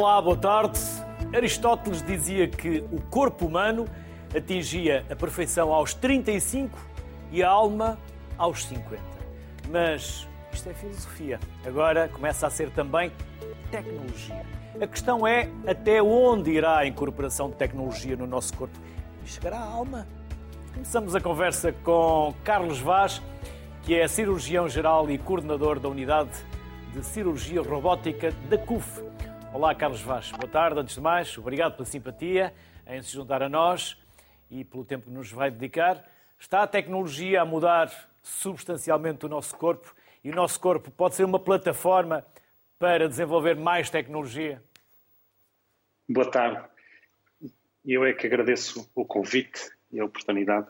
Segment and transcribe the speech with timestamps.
[0.00, 0.80] Olá, boa tarde.
[1.36, 3.84] Aristóteles dizia que o corpo humano
[4.34, 6.78] atingia a perfeição aos 35
[7.30, 7.98] e a alma
[8.38, 8.98] aos 50.
[9.68, 11.38] Mas isto é filosofia.
[11.66, 13.12] Agora começa a ser também
[13.70, 14.42] tecnologia.
[14.80, 18.80] A questão é até onde irá a incorporação de tecnologia no nosso corpo?
[19.22, 20.08] E chegará à alma?
[20.72, 23.20] Começamos a conversa com Carlos Vaz,
[23.82, 26.30] que é cirurgião geral e coordenador da unidade
[26.94, 29.09] de cirurgia robótica da CUF.
[29.52, 30.30] Olá, Carlos Vaz.
[30.30, 30.78] Boa tarde.
[30.78, 32.54] Antes de mais, obrigado pela simpatia
[32.86, 34.00] em se juntar a nós
[34.48, 36.08] e pelo tempo que nos vai dedicar.
[36.38, 37.90] Está a tecnologia a mudar
[38.22, 39.92] substancialmente o nosso corpo
[40.22, 42.24] e o nosso corpo pode ser uma plataforma
[42.78, 44.62] para desenvolver mais tecnologia?
[46.08, 46.62] Boa tarde.
[47.84, 50.68] Eu é que agradeço o convite e a oportunidade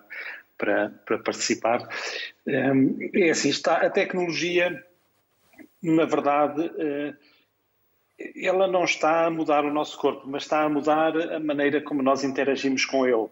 [0.56, 1.86] para, para participar.
[2.46, 4.82] Hum, é assim, está, a tecnologia,
[5.82, 7.14] na verdade, eh,
[8.36, 12.02] ela não está a mudar o nosso corpo, mas está a mudar a maneira como
[12.02, 13.28] nós interagimos com ele.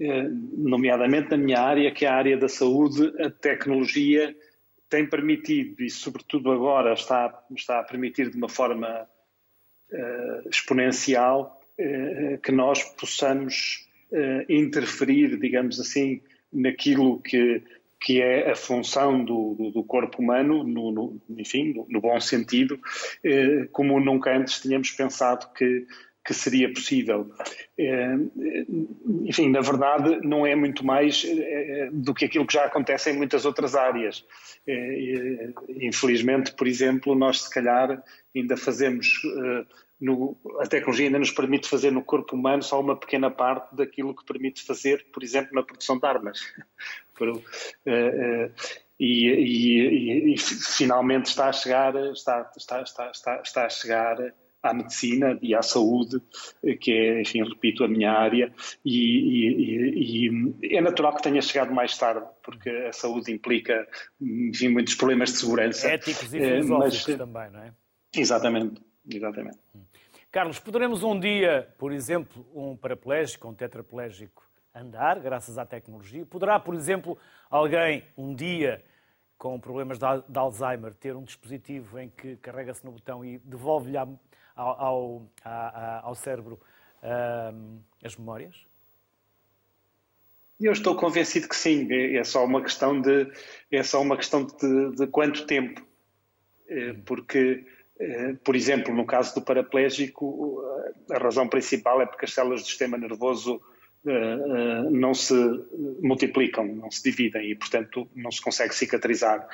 [0.00, 4.34] Eh, nomeadamente na minha área, que é a área da saúde, a tecnologia
[4.88, 9.08] tem permitido, e sobretudo agora está, está a permitir de uma forma
[9.90, 16.20] uh, exponencial, uh, que nós possamos uh, interferir, digamos assim,
[16.52, 17.62] naquilo que,
[18.04, 22.20] que é a função do, do, do corpo humano, no, no enfim, no, no, bom
[22.20, 22.78] sentido,
[23.72, 25.86] como nunca antes tínhamos pensado que,
[26.24, 27.30] que seria possível.
[27.78, 28.16] Eh,
[29.24, 33.16] enfim, na verdade, não é muito mais eh, do que aquilo que já acontece em
[33.16, 34.24] muitas outras áreas.
[34.66, 38.02] Eh, infelizmente, por exemplo, nós se calhar
[38.34, 39.20] ainda fazemos.
[40.04, 44.14] No, a tecnologia ainda nos permite fazer no corpo humano só uma pequena parte daquilo
[44.14, 46.40] que permite fazer, por exemplo, na produção de armas.
[49.00, 54.18] e, e, e, finalmente está a chegar, está, está, está, está, está a chegar
[54.64, 56.20] à medicina e à saúde,
[56.80, 58.52] que é, enfim, repito, a minha área,
[58.84, 60.28] e, e,
[60.62, 63.86] e, é natural que tenha chegado mais tarde, porque a saúde implica,
[64.20, 65.88] enfim, muitos problemas de segurança.
[65.88, 67.74] Éticos e eh, filosóficos mas, também, não é?
[68.16, 69.58] Exatamente, exatamente.
[70.34, 76.26] Carlos, poderemos um dia, por exemplo, um paraplégico, um tetraplégico andar, graças à tecnologia?
[76.26, 77.16] Poderá, por exemplo,
[77.48, 78.82] alguém um dia
[79.38, 84.18] com problemas de Alzheimer ter um dispositivo em que carrega-se no botão e devolve-lhe ao,
[84.56, 85.22] ao,
[86.02, 86.58] ao cérebro
[87.54, 88.56] um, as memórias?
[90.60, 91.86] Eu estou convencido que sim.
[91.92, 93.30] É, é só uma questão de
[93.70, 95.80] é só uma questão de, de quanto tempo,
[96.66, 97.73] é, porque é,
[98.42, 100.62] por exemplo, no caso do paraplégico,
[101.10, 103.60] a razão principal é porque as células do sistema nervoso
[104.90, 105.34] não se
[106.02, 109.48] multiplicam, não se dividem e, portanto, não se consegue cicatrizar.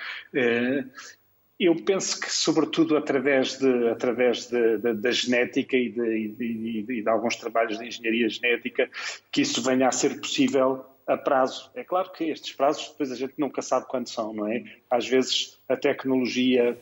[1.61, 7.37] Eu penso que, sobretudo através, de, através de, de, da genética e de, de, alguns
[7.37, 8.89] trabalhos de engenharia genética,
[9.31, 11.71] que isso venha a ser possível a prazo.
[11.75, 14.65] É claro que estes prazos depois a gente nunca sabe quando são, não é?
[14.89, 16.79] Às vezes a tecnologia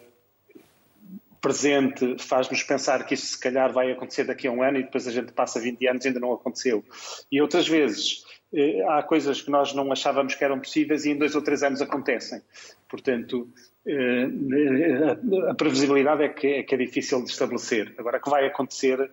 [1.40, 5.06] presente faz-nos pensar que isso se calhar vai acontecer daqui a um ano e depois
[5.06, 6.84] a gente passa 20 anos e ainda não aconteceu.
[7.30, 11.18] E outras vezes eh, há coisas que nós não achávamos que eram possíveis e em
[11.18, 12.40] dois ou três anos acontecem.
[12.88, 13.48] Portanto,
[13.86, 14.26] eh,
[15.50, 17.94] a previsibilidade é que, é que é difícil de estabelecer.
[17.98, 19.10] Agora, que vai acontecer,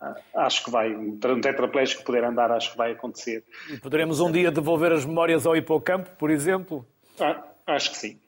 [0.00, 0.94] ah, acho que vai.
[1.20, 3.44] Para um tetraplégico poder andar, acho que vai acontecer.
[3.70, 6.86] E poderemos um dia devolver as memórias ao hipocampo, por exemplo?
[7.20, 8.20] Ah, acho que sim.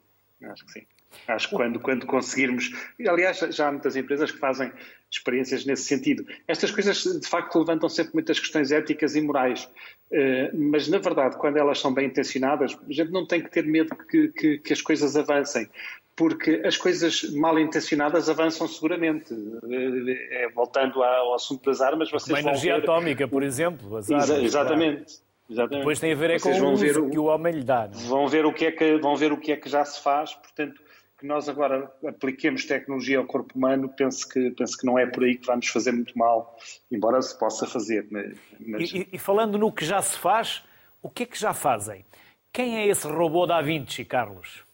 [0.43, 0.87] Acho que sim.
[1.27, 2.71] Acho que quando, quando conseguirmos.
[3.07, 4.73] Aliás, já há muitas empresas que fazem
[5.11, 6.25] experiências nesse sentido.
[6.47, 9.69] Estas coisas, de facto, levantam sempre muitas questões éticas e morais.
[10.13, 13.65] Eh, mas, na verdade, quando elas são bem intencionadas, a gente não tem que ter
[13.65, 15.69] medo que, que, que as coisas avancem
[16.17, 19.33] porque as coisas mal intencionadas avançam seguramente.
[19.33, 22.83] Eh, é, voltando ao assunto das armas, vocês Uma energia ver...
[22.83, 23.97] atómica, por exemplo.
[23.97, 25.15] As armas, Exa exatamente.
[25.49, 25.79] Exatamente.
[25.79, 27.11] Depois tem a ver é com o uso o...
[27.11, 27.89] que o homem lhe dá.
[27.89, 27.99] Não?
[27.99, 28.05] É?
[28.05, 30.35] Vão ver o que é que vão ver o que é que já se faz,
[30.35, 30.81] portanto
[31.21, 35.23] que nós agora apliquemos tecnologia ao corpo humano, penso que, penso que não é por
[35.23, 36.59] aí que vamos fazer muito mal,
[36.91, 38.09] embora se possa fazer.
[38.11, 38.91] Mas...
[38.91, 40.65] E, e, falando no que já se faz,
[41.03, 42.07] o que é que já fazem?
[42.51, 44.65] Quem é esse robô da Vinci, Carlos?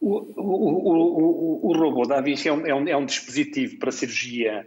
[0.00, 3.92] O, o, o, o robô da Vinci é um, é, um, é um, dispositivo para
[3.92, 4.66] cirurgia,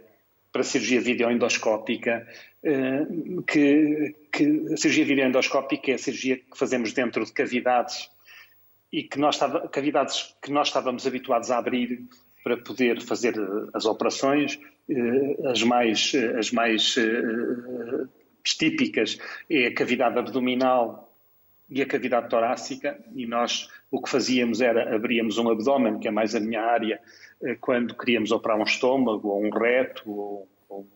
[0.52, 2.26] para cirurgia videoendoscópica,
[2.62, 3.06] eh,
[3.46, 8.08] que, que a cirurgia videoendoscópica é a cirurgia que fazemos dentro de cavidades
[8.92, 9.38] e que nós,
[9.70, 12.08] cavidades que nós estávamos habituados a abrir
[12.42, 14.58] para poder fazer eh, as operações,
[14.88, 16.94] eh, as mais, eh, as mais
[18.42, 19.18] típicas
[19.50, 21.12] é a cavidade abdominal
[21.68, 26.10] e a cavidade torácica, e nós o que fazíamos era abríamos um abdômen, que é
[26.10, 26.98] mais a minha área,
[27.60, 30.48] quando queríamos operar um estômago, ou um reto, ou,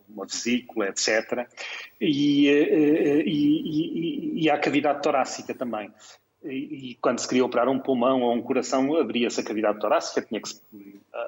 [0.09, 1.47] uma vesícula, etc.
[2.01, 5.91] E, e, e, e a cavidade torácica também.
[6.45, 10.41] E, quando se queria operar um pulmão ou um coração, abria-se a cavidade torácica, tinha
[10.41, 10.49] que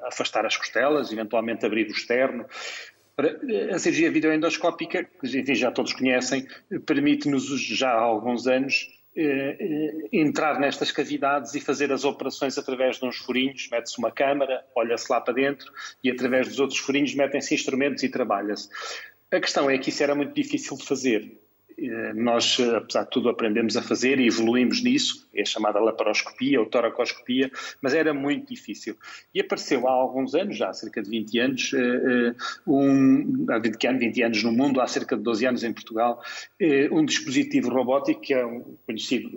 [0.03, 2.45] afastar as costelas, eventualmente abrir o externo.
[3.73, 6.45] A cirurgia videoendoscópica, que já todos conhecem,
[6.85, 12.99] permite-nos já há alguns anos eh, eh, entrar nestas cavidades e fazer as operações através
[12.99, 15.71] de uns furinhos, mete-se uma câmara, olha-se lá para dentro
[16.03, 18.67] e através dos outros furinhos metem-se instrumentos e trabalha-se.
[19.31, 21.44] A questão é que isso era muito difícil de fazer.
[21.77, 26.65] Eh, nós, apesar de tudo, aprendemos a fazer e evoluímos nisso, é chamada laparoscopia ou
[26.65, 27.51] toracoscopia,
[27.81, 28.95] mas era muito difícil.
[29.33, 32.35] E apareceu há alguns anos, já há cerca de 20 anos, eh, eh,
[32.65, 36.21] um, há 20 anos, 20 anos no mundo, há cerca de 12 anos em Portugal,
[36.91, 39.29] um dispositivo robótico que é um conhecido,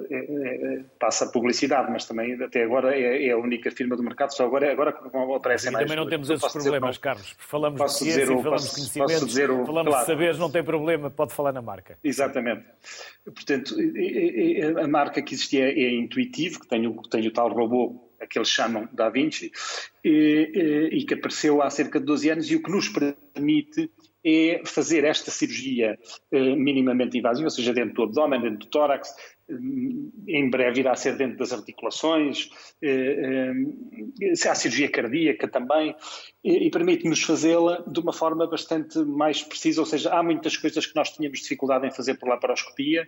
[0.98, 4.70] passa publicidade, mas também até agora é, é, a única firma do mercado, só agora,
[4.70, 4.90] agora
[5.36, 5.84] aparecem mais.
[5.84, 7.34] Também não temos esses problemas, dizer, Carlos.
[7.38, 9.34] Falamos de ciência, o, falamos de conhecimentos,
[9.66, 10.06] falamos claro.
[10.06, 11.98] de saberes, não tem problema, pode falar na marca.
[12.02, 12.27] Exato.
[12.28, 12.64] Exatamente.
[13.24, 13.76] Portanto,
[14.82, 18.38] a marca que existia é intuitivo, que tem o, tem o tal robô a que
[18.38, 19.50] eles chamam Da Vinci,
[20.04, 23.90] e, e, que apareceu há cerca de 12 anos e o que nos permite
[24.28, 25.98] é fazer esta cirurgia
[26.30, 29.14] eh, minimamente invasiva, ou seja, dentro do abdômen, dentro do tórax,
[30.26, 32.50] em breve irá ser dentro das articulações,
[32.82, 33.52] eh,
[34.20, 35.94] eh, se há cirurgia cardíaca também,
[36.44, 40.94] e permite-nos fazê-la de uma forma bastante mais precisa, ou seja, há muitas coisas que
[40.94, 43.06] nós tínhamos dificuldade em fazer por laparoscopia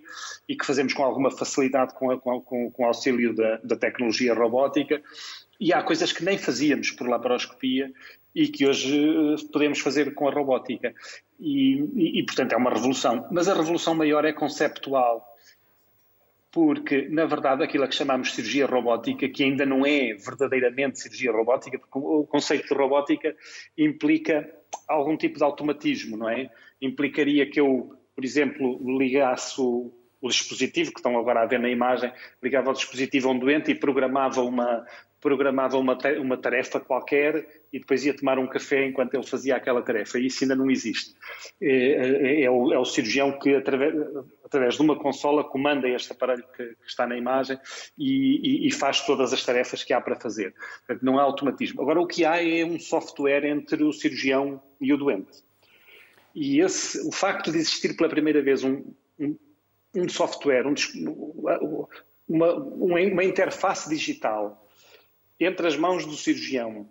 [0.48, 4.34] e que fazemos com alguma facilidade com, a, com, com o auxílio da, da tecnologia
[4.34, 5.02] robótica,
[5.60, 7.92] e há coisas que nem fazíamos por laparoscopia
[8.34, 10.94] e que hoje eh, podemos fazer com a robótica.
[11.38, 13.26] E, e, e, portanto, é uma revolução.
[13.30, 15.26] Mas a revolução maior é conceptual
[16.52, 21.78] porque, na verdade, aquilo que chamamos cirurgia robótica, que ainda não é verdadeiramente cirurgia robótica,
[21.78, 23.36] porque o conceito de robótica
[23.78, 24.52] implica
[24.88, 26.50] algum tipo de automatismo, não é?
[26.82, 31.70] Implicaria que eu, por exemplo, ligasse o, o dispositivo, que estão agora a ver na
[31.70, 32.12] imagem,
[32.42, 34.84] ligava o dispositivo a um doente e programava uma,
[35.20, 39.82] programava uma, uma tarefa qualquer e depois ia tomar um café enquanto ele fazia aquela
[39.82, 40.18] tarefa.
[40.18, 41.14] Isso ainda não existe.
[41.60, 43.94] É, é, é, o, é o, cirurgião que, através,
[44.44, 47.58] através, de uma consola, comanda este aparelho que, que está na imagem
[47.98, 50.54] e, e, e, faz todas as tarefas que há para fazer.
[51.02, 51.82] Não há automatismo.
[51.82, 55.44] Agora, o que há é um software entre o cirurgião e o doente.
[56.34, 58.84] E esse, o facto de existir pela primeira vez um,
[59.18, 59.36] um,
[59.94, 60.74] um software, um,
[62.28, 64.66] uma, uma interface digital
[65.40, 66.88] entre as mãos do cirurgião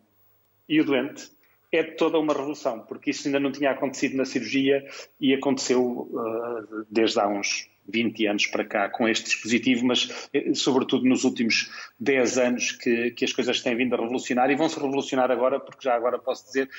[0.67, 1.29] e o doente
[1.71, 4.83] é toda uma revolução, porque isso ainda não tinha acontecido na cirurgia
[5.19, 10.53] e aconteceu uh, desde há uns 20 anos para cá com este dispositivo, mas eh,
[10.53, 14.69] sobretudo nos últimos 10 anos que, que as coisas têm vindo a revolucionar e vão
[14.69, 16.69] se revolucionar agora, porque já agora posso dizer,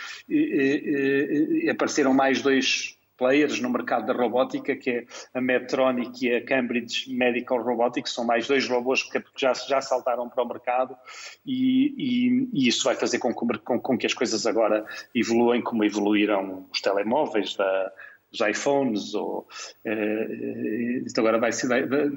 [1.68, 7.12] apareceram mais dois players no mercado da robótica, que é a Medtronic e a Cambridge
[7.14, 10.96] Medical Robotics, são mais dois robôs que já, já saltaram para o mercado
[11.44, 15.84] e, e, e isso vai fazer com, com, com, que as coisas agora evoluem como
[15.84, 17.92] evoluíram os telemóveis, da,
[18.32, 19.46] os iPhones, ou,
[19.84, 22.10] eh, agora vai, vai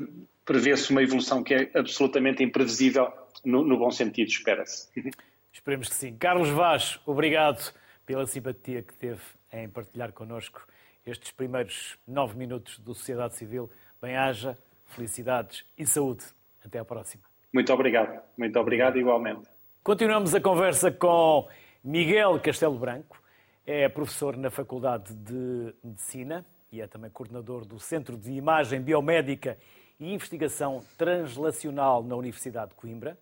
[0.45, 3.11] prevê-se uma evolução que é absolutamente imprevisível,
[3.43, 4.87] no, no bom sentido, espera-se.
[5.51, 6.15] Esperemos que sim.
[6.15, 7.73] Carlos Vaz, obrigado
[8.05, 10.65] pela simpatia que teve em partilhar connosco
[11.05, 13.69] estes primeiros nove minutos do Sociedade Civil.
[14.01, 16.23] Bem-haja, felicidades e saúde.
[16.63, 17.23] Até à próxima.
[17.53, 18.21] Muito obrigado.
[18.37, 19.49] Muito obrigado igualmente.
[19.83, 21.47] Continuamos a conversa com
[21.83, 23.21] Miguel Castelo Branco.
[23.65, 29.57] É professor na Faculdade de Medicina e é também coordenador do Centro de Imagem Biomédica
[29.99, 33.17] e Investigação Translacional na Universidade de Coimbra.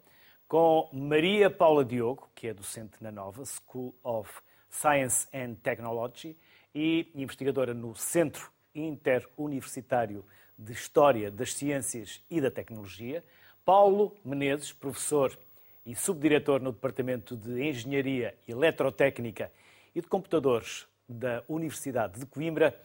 [0.48, 4.32] Com Maria Paula Diogo, que é docente na Nova School of
[4.70, 6.38] Science and Technology
[6.74, 10.26] e investigadora no Centro Interuniversitário
[10.58, 13.24] de História das Ciências e da Tecnologia,
[13.66, 15.38] Paulo Menezes, professor
[15.86, 19.52] e subdiretor no Departamento de Engenharia Eletrotécnica
[19.94, 22.80] e de Computadores da Universidade de Coimbra,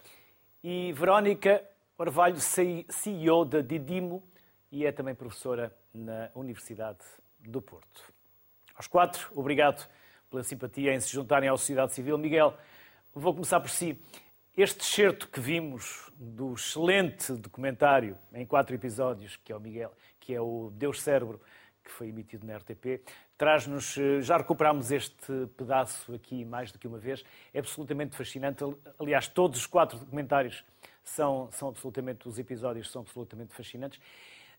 [0.62, 1.62] e Verónica
[1.96, 4.22] Orvalho, CEO da Didimo
[4.72, 6.98] e é também professora na Universidade
[7.38, 8.12] do Porto.
[8.74, 9.88] Aos quatro, obrigado
[10.28, 12.18] pela simpatia em se juntarem à sociedade civil.
[12.18, 12.52] Miguel,
[13.18, 13.98] Vou começar por si.
[14.54, 20.34] Este excerto que vimos do excelente documentário em quatro episódios, que é o Miguel, que
[20.34, 21.40] é o Deus Cérebro,
[21.82, 23.00] que foi emitido na RTP,
[23.38, 28.62] traz-nos, eh, já recuperámos este pedaço aqui mais do que uma vez, é absolutamente fascinante.
[29.00, 30.62] Aliás, todos os quatro documentários
[31.02, 33.98] são, são absolutamente, os episódios são absolutamente fascinantes.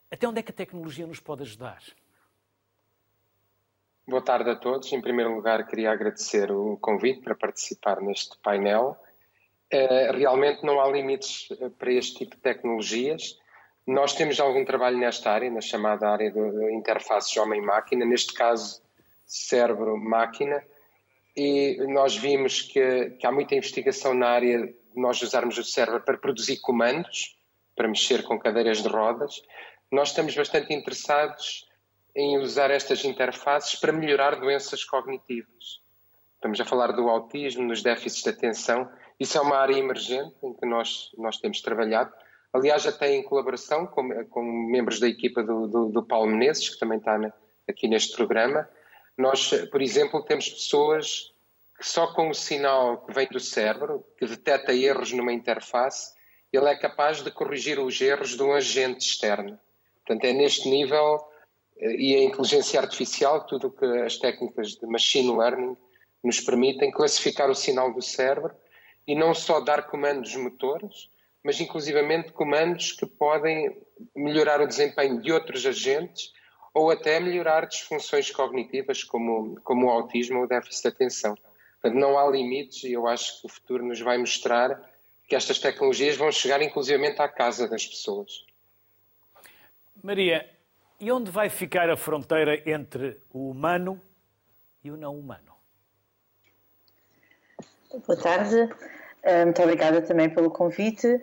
[0.10, 1.84] Até onde é que a tecnologia nos pode ajudar?
[4.10, 4.94] Boa tarde a todos.
[4.94, 8.98] Em primeiro lugar, queria agradecer o convite para participar neste painel.
[9.70, 13.38] Eh, realmente não há limites eh, para este tipo de tecnologias.
[13.86, 16.40] Nós temos algum trabalho nesta área, na chamada área de
[16.74, 18.82] interfaces homem-máquina, neste caso
[19.26, 20.64] cérebro-máquina,
[21.36, 26.00] e nós vimos que, que, há muita investigação na área de nós usarmos o cérebro
[26.00, 27.38] para produzir comandos,
[27.76, 29.42] para mexer com cadeiras de rodas.
[29.92, 31.67] Nós estamos bastante interessados
[32.18, 35.84] em usar estas interfaces para melhorar doenças cognitivas.
[36.34, 38.90] Estamos a falar do autismo, dos déficits de atenção.
[39.20, 42.12] Isso é uma área emergente em que nós, nós temos trabalhado.
[42.52, 46.80] Aliás, até em colaboração com, com membros da equipa do, do, do Paulo Menezes, que
[46.80, 47.32] também está na,
[47.70, 48.68] aqui neste programa.
[49.16, 51.32] Nós, por exemplo, temos pessoas
[51.78, 56.16] que só com o sinal que vem do cérebro, que detecta erros numa interface,
[56.52, 59.60] ele é capaz de corrigir os erros de um agente externo.
[60.04, 61.20] Portanto, é neste nível
[61.80, 65.78] e a inteligência artificial, tudo o que as técnicas de machine learning
[66.24, 68.56] nos permitem classificar o sinal do cérebro
[69.08, 71.10] e não só dar comandos motores,
[71.44, 73.82] mas inclusivamente comandos que podem
[74.16, 76.34] melhorar o desempenho de outros agentes
[76.74, 81.36] ou até melhorar disfunções cognitivas como, como o autismo ou o déficit de atenção.
[81.82, 84.82] Portanto, não há limites e eu acho que o futuro nos vai mostrar
[85.28, 88.46] que estas tecnologias vão chegar inclusivamente à casa das pessoas.
[90.04, 90.57] Maria,
[91.00, 94.02] e onde vai ficar a fronteira entre o humano
[94.84, 95.54] e o não humano?
[98.06, 98.70] Boa tarde,
[99.24, 101.22] ah, muito obrigada também pelo convite.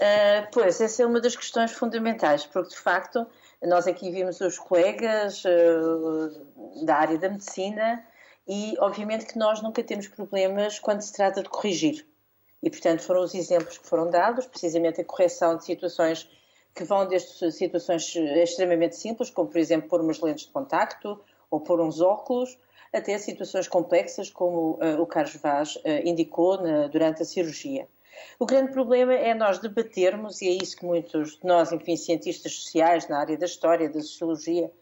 [0.00, 3.26] Ah, pois, essa é uma das questões fundamentais, porque de facto
[3.62, 8.04] nós aqui vimos os colegas ah, da área da medicina
[8.48, 12.06] e obviamente que nós nunca temos problemas quando se trata de corrigir.
[12.62, 16.28] E portanto foram os exemplos que foram dados, precisamente a correção de situações
[16.80, 21.20] que vão desde situações extremamente simples, como por exemplo pôr umas lentes de contacto
[21.50, 22.58] ou pôr uns óculos,
[22.90, 27.86] até situações complexas, como uh, o Carlos Vaz uh, indicou na, durante a cirurgia.
[28.38, 32.52] O grande problema é nós debatermos, e é isso que muitos de nós, enfim, cientistas
[32.54, 34.72] sociais na área da história, da sociologia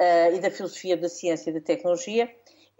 [0.00, 2.28] uh, e da filosofia da ciência e da tecnologia,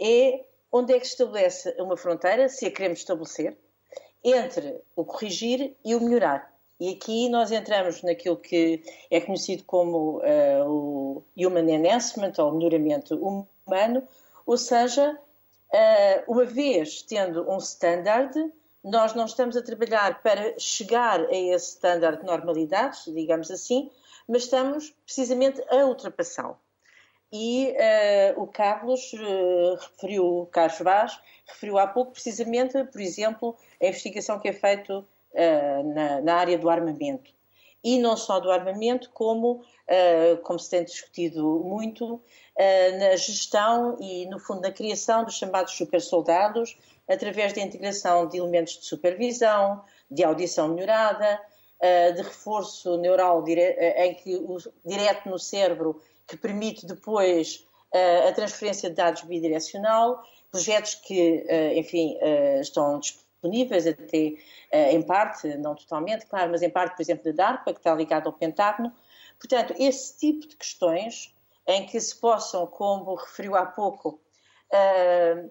[0.00, 3.56] é onde é que estabelece uma fronteira, se a queremos estabelecer,
[4.24, 6.55] entre o corrigir e o melhorar.
[6.78, 13.16] E aqui nós entramos naquilo que é conhecido como uh, o Human Enhancement, ou melhoramento
[13.16, 14.06] humano,
[14.44, 15.18] ou seja,
[15.72, 18.52] uh, uma vez tendo um standard,
[18.84, 23.90] nós não estamos a trabalhar para chegar a esse standard de normalidade, digamos assim,
[24.28, 26.58] mas estamos precisamente a ultrapassá-lo.
[27.32, 27.74] E
[28.36, 29.12] uh, o Carlos
[29.80, 35.04] referiu, o Carlos Vaz, referiu há pouco precisamente, por exemplo, a investigação que é feita
[35.36, 37.30] uh, na, na, área do armamento.
[37.84, 43.96] E não só do armamento, como, uh, como se tem discutido muito, uh, na gestão
[44.00, 46.76] e, no fundo, na criação dos chamados super soldados,
[47.08, 51.40] através da integração de elementos de supervisão, de audição melhorada,
[52.16, 57.64] de reforço neural dire em que o, direto no cérebro, que permite depois
[58.26, 62.18] a transferência de dados bidirecional, projetos que, enfim,
[62.60, 64.34] estão disponíveis disponíveis, até
[64.70, 67.94] eh, em parte, não totalmente, claro, mas em parte, por exemplo, da DARPA, que está
[67.94, 68.92] ligado ao Pentágono.
[69.38, 71.34] Portanto, esse tipo de questões
[71.66, 74.20] em que se possam, como referiu há pouco,
[74.72, 75.50] uh,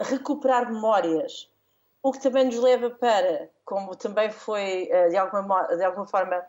[0.00, 1.50] recuperar memórias,
[2.02, 6.44] o que também nos leva para, como também foi uh, de, alguma, de alguma forma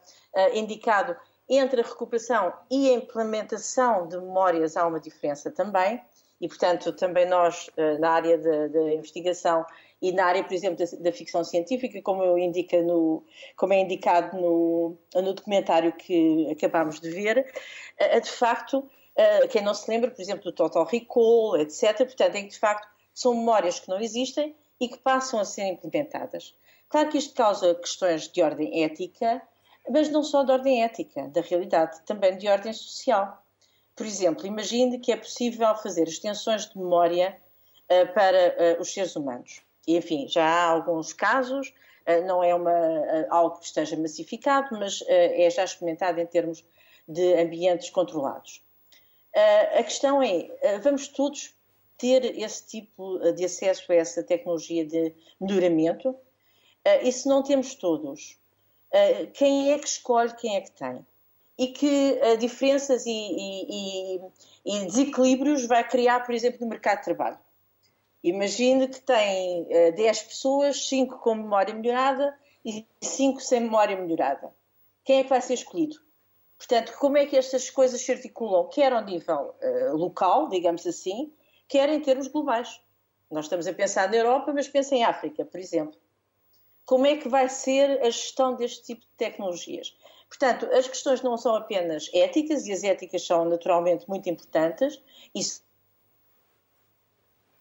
[0.53, 1.15] indicado,
[1.49, 5.99] entre a recuperação e a implementação de memórias há uma diferença também,
[6.39, 9.65] e portanto também nós, na área da investigação,
[10.01, 13.23] e na área, por exemplo, da, da ficção científica, como, eu indica no,
[13.55, 17.51] como é indicado no, no documentário que acabámos de ver,
[18.21, 18.87] de facto,
[19.49, 22.87] quem não se lembra, por exemplo, do Total Recall, etc., portanto, é que de facto
[23.13, 26.55] são memórias que não existem e que passam a ser implementadas.
[26.89, 29.41] Claro que isto causa questões de ordem ética,
[29.89, 33.43] mas não só de ordem ética, da realidade, também de ordem social.
[33.95, 37.35] Por exemplo, imagine que é possível fazer extensões de memória
[37.85, 39.61] uh, para uh, os seres humanos
[39.95, 41.73] enfim, já há alguns casos,
[42.07, 46.25] eh, não é uma, eh, algo que esteja massificado, mas eh, é já experimentado em
[46.25, 46.65] termos
[47.07, 48.63] de ambientes controlados.
[49.77, 51.53] A questão é, vamos todos
[51.95, 56.15] ter esse tipo de acesso a essa tecnologia de melhoramento?
[57.03, 58.39] E se não temos todos,
[59.35, 61.05] quem é que escolhe quem é que tem?
[61.55, 64.21] E que diferenças e, e,
[64.65, 67.37] e desequilíbrios vai criar, por exemplo, no mercado de trabalho?
[68.23, 73.95] Imagine que tem uh, eh, 10 pessoas, 5 com memória melhorada e 5 sem memória
[73.95, 74.51] melhorada.
[75.03, 75.95] Quem é que vai ser escolhido?
[76.57, 81.31] Portanto, como é que estas coisas se articulam, quer ao nível uh, local, digamos assim,
[81.67, 82.81] quer em termos globais.
[83.29, 85.99] Nós estamos a pensar na Europa, mas pensa em África, por exemplo.
[86.85, 89.95] Como é que vai ser a gestão deste tipo de tecnologias?
[90.29, 95.01] Portanto, as questões não são apenas éticas, e as éticas são naturalmente muito importantes,
[95.35, 95.41] e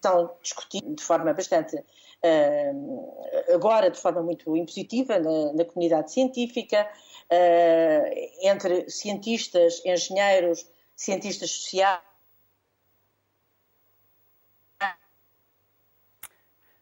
[0.07, 6.89] são discutidas de forma bastante, uh, agora de forma muito impositiva na, na comunidade científica,
[7.31, 12.01] uh, entre cientistas, engenheiros, cientistas sociais,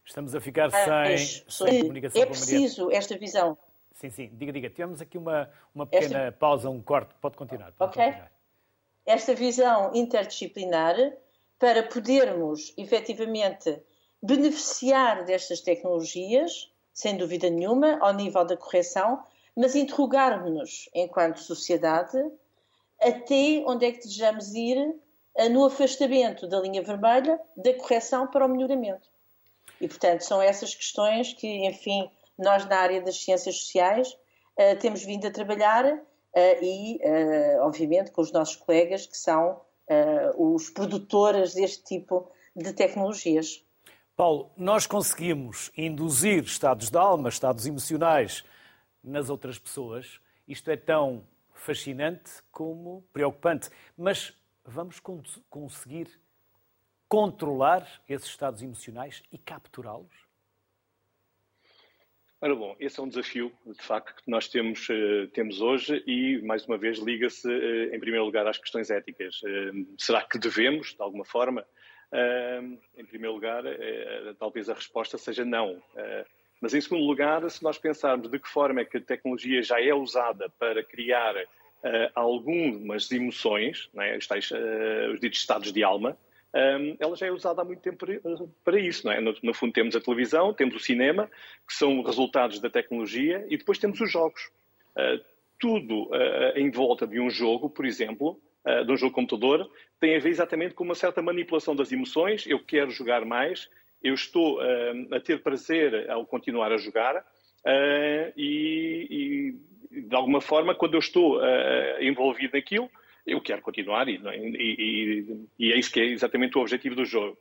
[0.07, 1.17] Estamos a ficar sem,
[1.49, 3.57] sem comunicação é preciso esta visão.
[3.95, 4.29] Sim, sim.
[4.33, 4.69] Diga, diga.
[4.69, 6.31] Tivemos aqui uma, uma pequena esta...
[6.31, 7.13] pausa, um corte.
[7.19, 7.73] Pode continuar.
[7.73, 8.05] Pode ok.
[8.05, 8.31] Continuar.
[9.05, 10.95] Esta visão interdisciplinar
[11.59, 13.81] para podermos, efetivamente,
[14.21, 19.23] beneficiar destas tecnologias, sem dúvida nenhuma, ao nível da correção,
[19.55, 22.17] mas interrogarmos-nos, enquanto sociedade,
[23.01, 24.95] até onde é que desejamos ir
[25.35, 29.07] eh, no afastamento da linha vermelha da correção para o melhoramento.
[29.79, 34.11] E, portanto, são essas questões que, enfim, nós na área das ciências sociais
[34.57, 36.01] uh, temos vindo a trabalhar uh,
[36.61, 36.99] e,
[37.61, 39.61] obviamente, com os nossos colegas que são
[40.37, 43.63] os produtores deste tipo de tecnologias.
[44.15, 48.43] Paulo, nós conseguimos induzir estados de alma, estados emocionais
[49.03, 50.19] nas outras pessoas.
[50.47, 51.23] Isto é tão
[51.53, 53.69] fascinante como preocupante.
[53.97, 55.01] Mas vamos
[55.49, 56.09] conseguir
[57.07, 60.24] controlar esses estados emocionais e capturá-los?
[62.45, 66.39] Ora bom, esse é um desafio, de facto, que nós temos, uh, temos hoje e,
[66.43, 69.41] mais uma vez, liga-se, uh, em primeiro lugar, às questões éticas.
[69.41, 71.65] Uh, será que devemos, de alguma forma?
[72.97, 73.63] em primeiro lugar,
[74.39, 75.81] talvez a resposta seja não.
[76.61, 79.81] mas, em segundo lugar, se nós pensarmos de que forma é que a tecnologia já
[79.81, 81.35] é usada para criar
[82.13, 84.15] algumas emoções, é?
[84.15, 84.49] os, tais,
[85.11, 86.17] os ditos estados de alma,
[86.55, 88.05] um, ela já é usada há muito tempo
[88.63, 89.19] para, isso, não é?
[89.19, 91.29] No, no, fundo temos a televisão, temos o cinema,
[91.67, 94.41] que são resultados da tecnologia, e depois temos os jogos.
[94.95, 95.21] Uh,
[95.59, 100.15] tudo uh, em volta de um jogo, por exemplo, uh, de um jogo computador, tem
[100.15, 102.47] a ver exatamente com uma certa manipulação das emoções.
[102.47, 103.69] Eu quero jogar mais,
[104.01, 104.59] eu estou
[105.11, 107.25] a ter prazer ao continuar a jogar,
[108.37, 109.55] e,
[109.91, 111.41] e, de alguma forma, quando eu estou
[111.99, 112.87] envolvido naquilo,
[113.25, 114.37] eu quero continuar e, é?
[114.37, 115.25] e,
[115.59, 117.37] e, e, é isso que é exatamente o objetivo do jogo.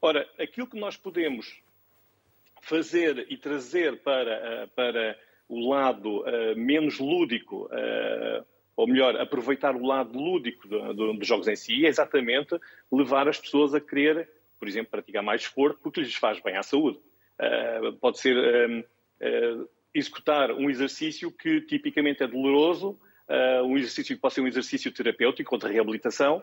[0.00, 1.60] Ora, aquilo que nós podemos
[2.60, 5.18] fazer e trazer para, eh, para
[5.48, 8.44] o lado uh, menos lúdico, uh,
[8.74, 12.58] ou melhor, aproveitar o lado lúdico do, do, dos jogos em si, é exatamente
[12.90, 16.62] levar as pessoas a querer, por exemplo, praticar mais esforço porque lhes faz bem à
[16.62, 16.98] saúde.
[18.00, 18.36] Pode ser
[19.94, 24.92] executar um exercício que tipicamente é doloroso, uh, um exercício que pode ser um exercício
[24.92, 26.42] terapêutico ou de reabilitação,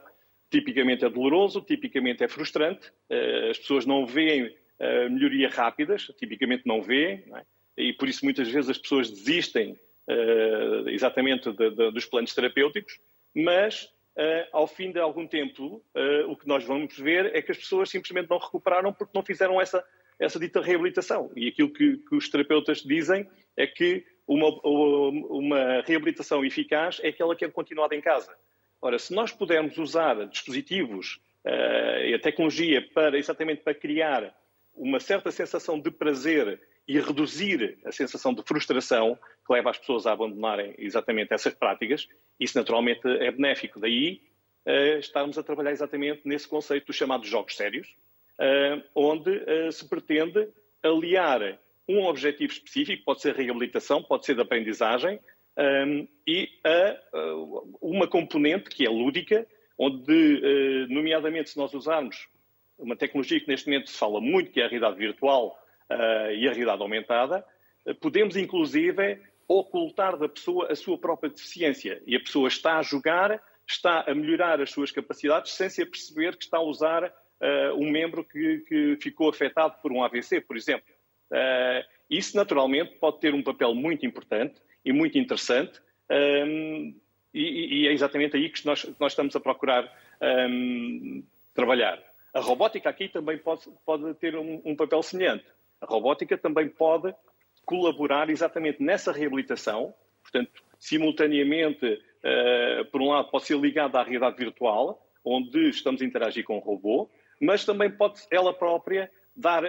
[0.54, 6.63] tipicamente é doloroso, tipicamente é frustrante, uh, as pessoas não veem uh, melhoria rápidas, tipicamente
[6.67, 7.43] não veem, não é?
[7.76, 9.72] e por isso muitas vezes as pessoas desistem
[10.08, 13.00] uh, exatamente de, de, dos planos terapêuticos,
[13.36, 13.91] mas
[14.52, 15.84] ao fim de algum tempo
[16.28, 19.60] o que nós vamos ver é que as pessoas simplesmente não recuperaram porque não fizeram
[19.60, 19.84] essa,
[20.19, 21.32] essa dita reabilitação.
[21.36, 27.36] E aquilo que, que os terapeutas dizem é que uma, uma reabilitação eficaz é aquela
[27.36, 28.34] que é continuada em casa.
[28.82, 34.36] Ora, se nós pudermos usar dispositivos uh, e a tecnologia para exatamente para criar
[34.76, 40.06] uma certa sensação de prazer e reduzir a sensação de frustração que leva as pessoas
[40.06, 42.08] a abandonarem exatamente essas práticas,
[42.40, 43.80] isso naturalmente é benéfico.
[43.80, 44.22] Daí
[44.66, 47.88] uh, estarmos a trabalhar exatamente nesse conceito dos chamados jogos sérios,
[48.40, 50.50] uh, onde uh, se pretende
[50.82, 55.19] aliar um objetivo específico, pode ser reabilitação, pode ser de aprendizagem,
[55.58, 57.00] um, e a,
[57.82, 59.46] uma componente que é lúdica,
[59.78, 62.28] onde, uh, nomeadamente, se nós usarmos
[62.78, 65.58] uma tecnologia que neste momento se fala muito, que é a realidade virtual
[65.89, 67.46] uh, e a realidade aumentada,
[67.86, 72.02] uh, podemos, inclusive, ocultar da pessoa a sua própria deficiência.
[72.06, 76.38] E a pessoa está a jogar, está a melhorar as suas capacidades, sem se aperceber
[76.38, 77.13] que está a usar
[77.76, 80.93] um membro que, que ficou afetado por um AVC, por exemplo.
[81.34, 86.93] Uh, isso, naturalmente, pode ter um papel muito importante e muito interessante, um,
[87.34, 89.91] e, e, é exatamente aí que nós, nós estamos a procurar
[90.22, 92.00] um, trabalhar.
[92.34, 95.46] A robótica aqui também pode, pode ter um, um, papel semelhante.
[95.82, 97.13] A robótica também pode
[97.65, 104.38] colaborar exatamente nessa reabilitação, portanto, simultaneamente, uh, por um lado, pode ser ligada à realidade
[104.38, 107.10] virtual, onde estamos a interagir com o robô,
[107.41, 109.63] mas também pode ela própria dar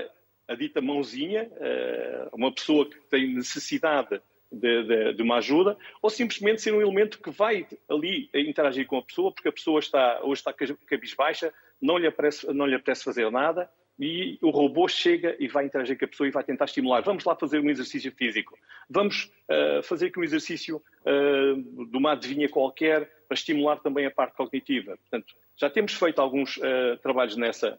[0.46, 4.20] a dita mãozinha, eh, uma pessoa que tem necessidade
[4.52, 8.98] de, de, de, uma ajuda, ou simplesmente ser um elemento que vai ali interagir com
[8.98, 13.04] a pessoa, porque a pessoa está, hoje está cabisbaixa, não lhe, apetece, não lhe apetece
[13.04, 16.64] fazer nada, e o robô chega e vai interagir com a pessoa e vai tentar
[16.64, 17.00] estimular.
[17.02, 18.59] Vamos lá fazer um exercício físico.
[18.90, 24.11] Vamos uh, fazer aqui um exercício uh, de uma adivinha qualquer para estimular também a
[24.11, 24.96] parte cognitiva.
[24.96, 27.78] Portanto, já temos feito alguns uh, trabalhos nessa,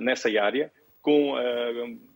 [0.00, 0.72] nessa área.
[1.06, 1.34] Com,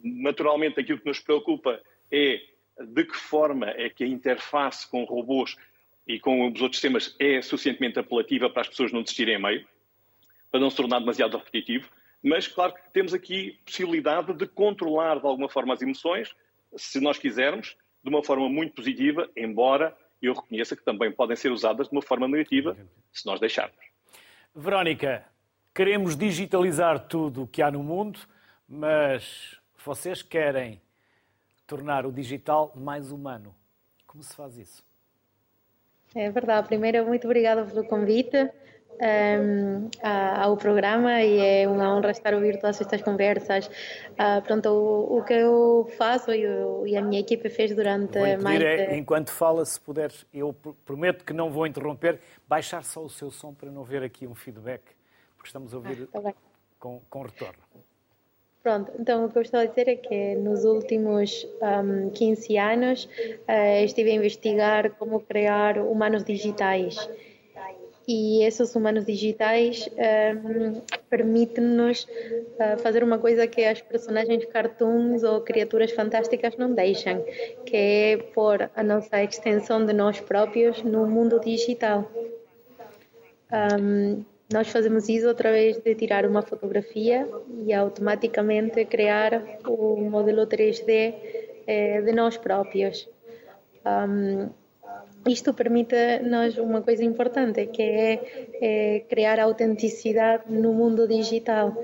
[0.03, 2.41] naturalmente, aquilo que nos preocupa é
[2.81, 5.57] de que forma é que a interface com robôs
[6.09, 9.65] e com os outros sistemas é suficientemente apelativa para as pessoas não desistirem a meio,
[10.51, 11.89] para não se tornar demasiado repetitivo
[12.23, 16.35] mas claro que temos aqui possibilidade de controlar de alguma forma as emoções,
[16.77, 21.51] se nós quisermos, de uma forma muito positiva, embora eu reconheça que também podem ser
[21.51, 22.77] usadas de uma forma negativa,
[23.11, 23.79] se nós deixarmos.
[24.55, 25.25] Verónica,
[25.75, 28.21] queremos digitalizar tudo o que há no mundo,
[28.71, 30.81] mas vocês querem
[31.67, 33.53] tornar o digital mais humano.
[34.07, 34.85] Como se faz isso?
[36.15, 36.69] É verdade.
[36.69, 38.37] Primeiro, muito obrigada pelo convite
[39.01, 43.67] um, ao programa e é uma honra estar a ouvir todas estas conversas.
[44.13, 48.19] Uh, pronto, o, o, que eu faço e, o, e, a minha equipe fez durante
[48.19, 48.61] vou mais.
[48.63, 50.55] É, enquanto fala, se puder, eu
[50.85, 54.35] prometo que não vou interromper, baixar só o seu som para não ver aqui um
[54.35, 54.83] feedback,
[55.37, 56.35] porque estamos a ouvir ah, tá
[56.79, 57.59] com, com retorno.
[58.71, 63.09] Pronto, então o que eu estou a dizer é que nos últimos um, 15 anos
[63.49, 66.97] uh, estive a investigar como criar humanos digitais
[68.07, 69.89] e esses humanos digitais
[70.47, 77.25] um, permitem-nos uh, fazer uma coisa que as personagens cartoons ou criaturas fantásticas não deixam,
[77.67, 82.09] que é pôr a nossa extensão de nós próprios no mundo digital.
[83.53, 87.29] Um, nós fazemos isso através de tirar uma fotografia
[87.65, 91.15] e automaticamente criar o modelo 3D
[91.67, 93.09] eh, de nós próprios.
[93.87, 94.51] Um,
[95.27, 98.21] isto permite-nos uma coisa importante, que é,
[98.61, 101.77] é, criar autenticidade no mundo digital.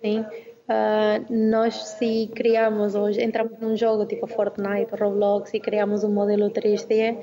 [0.00, 0.24] Sim?
[0.62, 6.50] Uh, nós, se criamos, ou entramos num jogo tipo Fortnite, Roblox, e criamos um modelo
[6.50, 7.18] 3D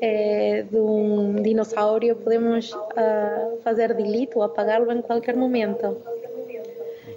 [0.00, 6.00] é, de um dinossauro, podemos uh, fazer delete ou apagá-lo em qualquer momento.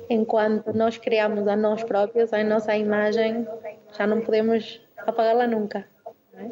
[0.10, 3.48] Enquanto nós criamos a nós próprios, a nossa imagem,
[3.96, 5.86] já não podemos apagá-la nunca.
[6.34, 6.50] Né?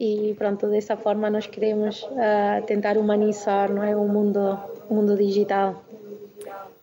[0.00, 5.14] e pronto dessa forma nós queremos uh, tentar humanizar não é o mundo o mundo
[5.14, 5.84] digital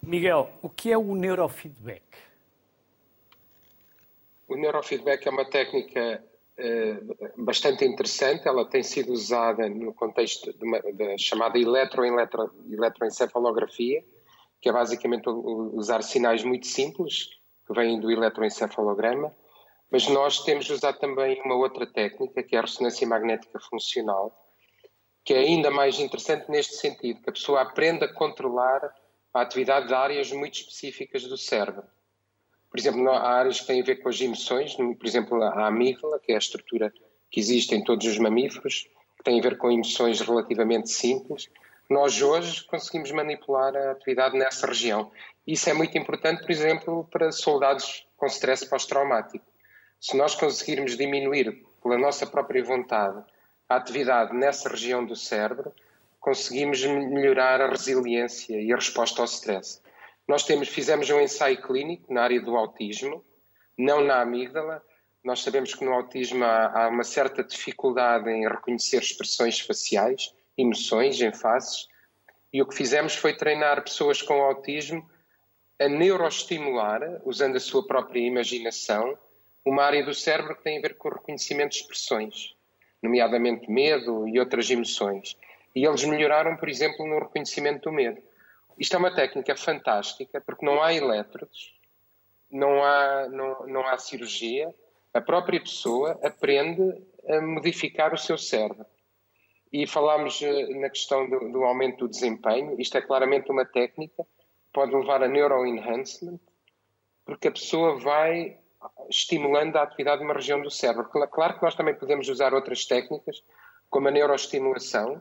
[0.07, 2.03] Miguel o que é o neurofeedback?
[4.47, 6.23] O neurofeedback é uma técnica
[6.57, 8.47] uh, bastante interessante.
[8.47, 14.03] Ela tem sido usada no contexto uma, da chamada eletro, eletro, eletroencefalografia
[14.59, 17.29] que é basicamente usar sinais muito simples
[17.65, 19.33] que vêm do eletroencefalograma.
[19.89, 24.33] Mas nós temos usado também uma outra técnica, que é a ressonância magnética funcional,
[25.23, 28.93] que é ainda mais interessante neste sentido, que a pessoa aprende a controlar
[29.37, 31.83] a atividade de áreas muito específicas do cérebro.
[32.69, 36.19] Por exemplo, há áreas que têm a ver com as emoções, por exemplo, a amígdala,
[36.19, 36.93] que é a estrutura
[37.31, 41.49] que existe em todos os mamíferos, que tem a ver com emoções relativamente simples.
[41.89, 45.11] Nós hoje conseguimos manipular a atividade nessa região.
[45.45, 49.45] Isso é muito importante, por exemplo, para soldados com stress pós-traumático
[49.99, 53.23] se nós conseguirmos diminuir pela nossa própria vontade
[53.67, 55.73] a atividade nessa região do cérebro,
[56.19, 59.81] conseguimos melhorar a resiliência e a resposta ao stress.
[60.27, 63.23] Nós temos, fizemos um ensaio clínico na área do autismo,
[63.77, 64.83] não na amígdala.
[65.23, 71.21] Nós sabemos que no autismo há, há uma certa dificuldade em reconhecer expressões faciais, emoções
[71.21, 71.87] em faces,
[72.51, 75.07] e o que fizemos foi treinar pessoas com autismo
[75.79, 79.17] a neuroestimular, usando a sua própria imaginação,
[79.65, 82.55] uma área do cérebro que tem a ver com o reconhecimento de expressões,
[83.01, 85.37] nomeadamente medo e outras emoções.
[85.75, 88.21] E eles melhoraram, por exemplo, no reconhecimento do medo.
[88.77, 91.75] Isto é uma técnica fantástica porque não há elétrodos,
[92.49, 94.73] não há, não, não há cirurgia,
[95.13, 96.81] a própria pessoa aprende
[97.27, 98.85] a modificar o seu cérebro.
[99.71, 104.25] E falámos eh, na questão do, do aumento do desempenho, isto é claramente uma técnica
[104.77, 106.39] pode levar a neuroenhancement,
[107.25, 108.59] porque a pessoa vai
[109.09, 111.09] estimulando a atividade de uma região do cérebro.
[111.09, 113.43] Claro que nós também podemos usar outras técnicas,
[113.89, 115.19] como a neuroestimulação,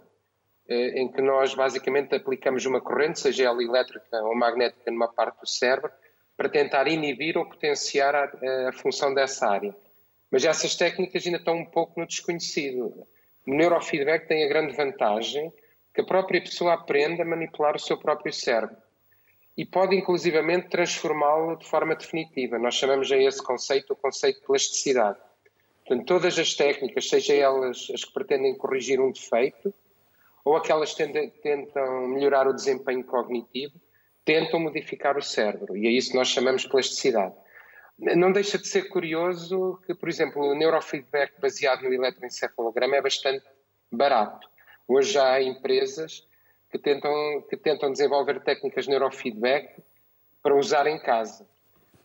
[0.68, 5.46] em que nós basicamente aplicamos uma corrente, seja ela elétrica ou magnética, numa parte do
[5.46, 5.90] cérebro,
[6.36, 9.74] para tentar inibir ou potenciar a, a função dessa área.
[10.30, 13.06] Mas essas técnicas ainda estão um pouco no desconhecido.
[13.46, 15.52] O neurofeedback tem a grande vantagem
[15.94, 18.76] que a própria pessoa aprende a manipular o seu próprio cérebro
[19.56, 22.58] e pode inclusivamente transformá-lo de forma definitiva.
[22.58, 25.18] Nós chamamos a esse conceito o conceito de plasticidade.
[25.86, 29.72] Portanto, todas as técnicas, seja elas as que pretendem corrigir um defeito
[30.46, 31.04] ou aquelas que
[31.42, 33.74] tentam melhorar o desempenho cognitivo,
[34.24, 35.76] tentam modificar o cérebro.
[35.76, 37.34] E é isso que nós chamamos plasticidade.
[37.98, 43.44] Não deixa de ser curioso que, por exemplo, o neurofeedback baseado no eletroencefalograma é bastante
[43.90, 44.48] barato.
[44.86, 46.24] Hoje há empresas
[46.70, 49.82] que tentam, que tentam desenvolver técnicas de neurofeedback
[50.44, 51.44] para usar em casa.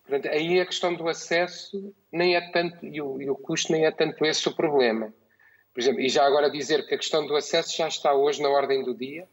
[0.04, 3.86] Portanto, aí a questão do acesso nem é tanto, e o, e o custo nem
[3.86, 5.14] é tanto esse o problema.
[5.74, 8.50] Por exemplo, e já agora dizer que a questão do acesso já está hoje na
[8.50, 9.28] ordem do dia.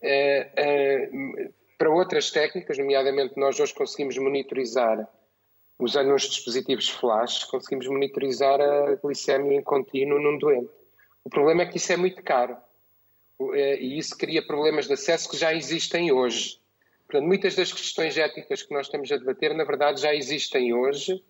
[0.00, 5.06] É, é, para outras técnicas, nomeadamente nós hoje conseguimos monitorizar,
[5.78, 10.70] usando uns dispositivos flash, conseguimos monitorizar a glicemia em contínuo num doente.
[11.22, 12.56] O problema é que isso é muito caro.
[13.52, 16.58] É, e isso cria problemas de acesso que já existem hoje.
[17.06, 21.22] Portanto, muitas das questões éticas que nós estamos a debater, na verdade, já existem hoje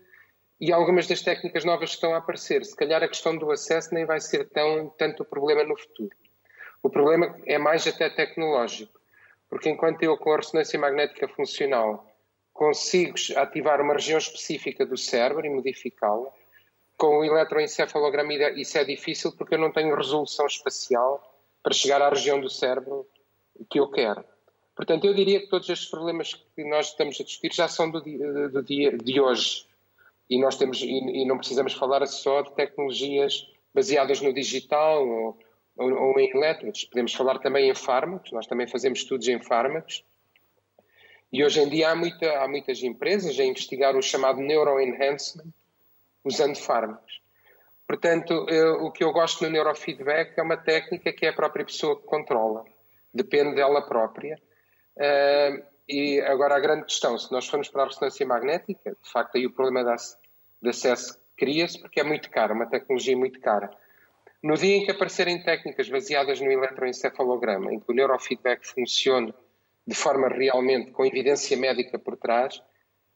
[0.61, 2.65] e algumas das técnicas novas estão a aparecer.
[2.65, 6.15] Se calhar a questão do acesso nem vai ser tão, tanto o problema no futuro.
[6.83, 8.99] O problema é mais até tecnológico,
[9.49, 12.07] porque enquanto eu com a ressonância magnética funcional
[12.53, 16.29] consigo ativar uma região específica do cérebro e modificá-la,
[16.97, 21.23] com o eletroencefalograma isso é difícil porque eu não tenho resolução espacial
[21.63, 23.07] para chegar à região do cérebro
[23.71, 24.25] que eu quero.
[24.75, 28.03] Portanto, eu diria que todos estes problemas que nós estamos a discutir já são do
[28.03, 29.68] dia, do dia de hoje.
[30.29, 35.39] E nós temos e, e, não precisamos falar só de tecnologias baseadas no digital ou,
[35.77, 36.85] ou, ou em elétricos.
[36.85, 38.31] Podemos falar também em fármacos.
[38.33, 40.05] Nós também fazemos estudos em fármacos.
[41.33, 45.53] E hoje em dia há, muita, há muitas empresas a investigar o chamado neuroenhancement
[46.25, 47.21] usando fármacos.
[47.87, 51.65] Portanto, eu, o que eu gosto no neurofeedback é uma técnica que é a própria
[51.65, 52.65] pessoa que controla.
[53.15, 54.39] Depende dela própria
[54.99, 59.37] Uh, e agora a grande questão, se nós formos para a ressonância magnética, de facto
[59.37, 59.97] aí o problema
[60.61, 63.71] de acesso cria-se porque é muito caro, uma tecnologia muito cara.
[64.43, 69.35] No dia em que aparecerem técnicas baseadas no eletroencefalograma, em que o neurofeedback funcione
[69.87, 72.63] de forma realmente com evidência médica por trás,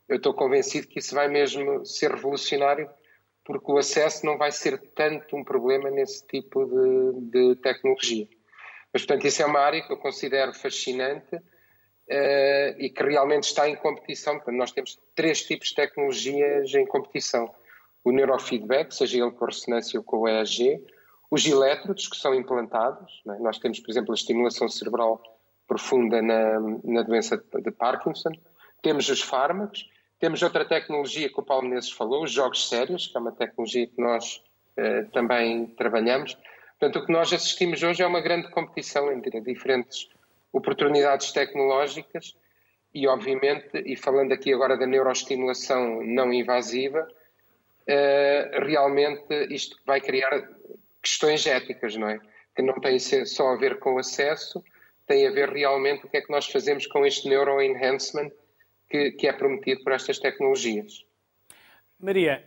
[0.09, 2.89] eu estou convencido que isso vai mesmo ser revolucionário,
[3.45, 8.27] porque o acesso não vai ser tanto um problema nesse tipo de, de tecnologia.
[8.93, 11.41] Mas, portanto, isso é uma área que eu considero fascinante
[12.13, 14.35] uh, e que realmente está em competição.
[14.35, 17.53] Portanto, nós temos três tipos de tecnologias em competição.
[18.05, 20.85] O neurofeedback, seja ele com ressonância ou com o EEG,
[21.31, 23.39] os elétrodos que são implantados, é?
[23.39, 25.23] nós temos, por exemplo, a estimulação cerebral
[25.67, 28.33] profunda na, na doença de Parkinson,
[28.83, 33.17] temos os fármacos, temos outra tecnologia que o Paulo Menezes falou, os jogos sérios, que
[33.17, 34.43] é uma tecnologia que nós
[34.77, 36.37] uh, também trabalhamos.
[36.79, 40.09] Portanto, o que nós assistimos hoje é uma grande competição entre diferentes
[40.53, 42.37] oportunidades tecnológicas
[42.95, 47.09] e, obviamente, e falando aqui agora da neuroestimulação não invasiva,
[47.89, 50.49] uh, realmente isto vai criar
[51.03, 52.21] questões éticas, não é?
[52.55, 54.63] Que não têm só a ver com o acesso,
[55.07, 58.31] tem a ver realmente o que é que nós fazemos com este neuroenhancement
[58.89, 61.05] que, que é prometido por estas tecnologias.
[61.99, 62.45] Maria,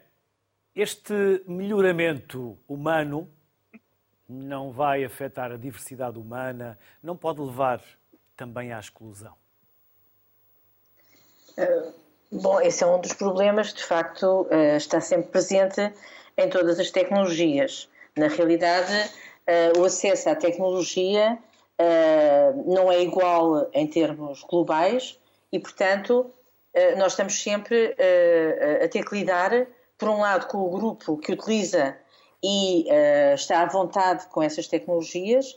[0.76, 3.32] este melhoramento humano
[4.27, 7.81] não vai afetar a diversidade humana, não pode levar
[8.35, 9.33] também à exclusão?
[11.57, 11.93] Uh,
[12.31, 15.93] bom, esse é um dos problemas, de facto, uh, está sempre presente
[16.38, 17.89] em todas as tecnologias.
[18.17, 21.38] Na realidade, uh, o acesso à tecnologia
[22.65, 25.19] não é igual em termos globais
[25.51, 26.33] e, portanto,
[26.97, 27.93] nós estamos sempre
[28.81, 31.97] a ter que lidar, por um lado, com o grupo que utiliza
[32.43, 35.52] e uh, está à vontade com essas tecnologias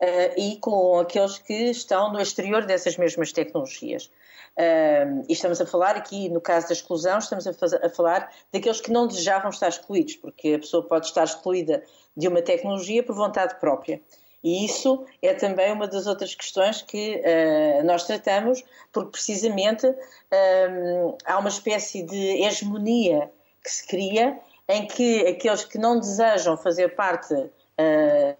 [0.00, 4.10] uh, e com aqueles que estão no exterior dessas mesmas tecnologias.
[4.56, 8.80] Uh, e estamos a falar aqui, no caso da exclusão, estamos a, a, falar daqueles
[8.80, 11.82] que não desejavam estar excluídos, porque a pessoa pode estar excluída
[12.16, 14.00] de uma tecnologia por vontade própria.
[14.42, 21.18] E isso é também uma das outras questões que uh, nós tratamos, porque precisamente uh,
[21.24, 23.30] há uma espécie de hegemonia
[23.62, 27.48] que se cria em que aqueles que não desejam fazer parte uh,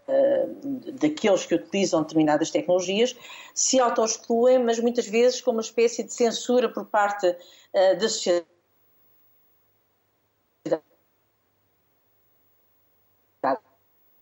[0.08, 3.16] uh, daqueles que utilizam determinadas tecnologias
[3.54, 8.46] se auto-excluem, mas muitas vezes com uma espécie de censura por parte uh, da sociedade.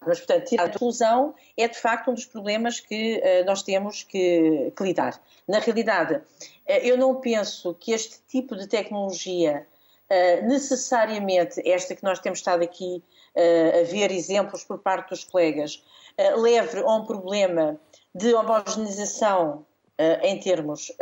[0.06, 4.70] Mas, portanto, a exclusão é de facto um dos problemas que uh, nós temos que,
[4.76, 5.18] que, lidar.
[5.48, 6.22] Na realidade, uh,
[6.66, 9.66] eu não penso que este tipo de tecnologia
[10.10, 13.02] eh, necessariamente esta que nós temos estado aqui
[13.34, 15.82] uh, a ver exemplos por parte dos colegas,
[16.18, 17.80] uh, leve a um problema
[18.14, 19.66] de homogeneização
[20.24, 20.92] em termos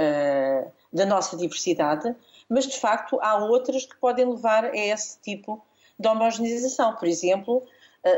[0.92, 2.14] da nossa diversidade,
[2.46, 5.64] mas de facto há outras que podem levar a esse tipo
[5.98, 6.94] de homogeneização.
[6.96, 7.62] Por exemplo,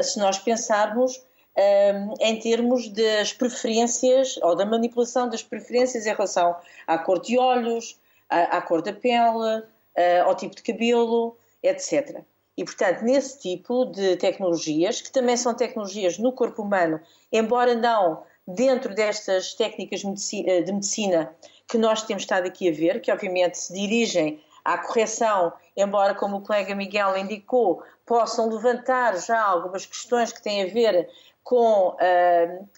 [0.02, 1.24] se nós pensarmos
[2.20, 6.56] em termos das preferências ou da manipulação das preferências em relação
[6.88, 7.96] à cor de olhos,
[8.28, 9.62] à, à cor da pele,
[10.24, 12.22] ao tipo de cabelo, etc.
[12.57, 17.00] E, portanto, nesse tipo de tecnologias, que também são tecnologias no corpo humano,
[17.33, 21.35] embora não dentro destas técnicas de medicina
[21.66, 26.37] que nós temos estado aqui a ver, que obviamente se dirigem à correção, embora, como
[26.37, 31.09] o colega Miguel indicou, possam levantar já algumas questões que têm a ver
[31.42, 32.68] com uh,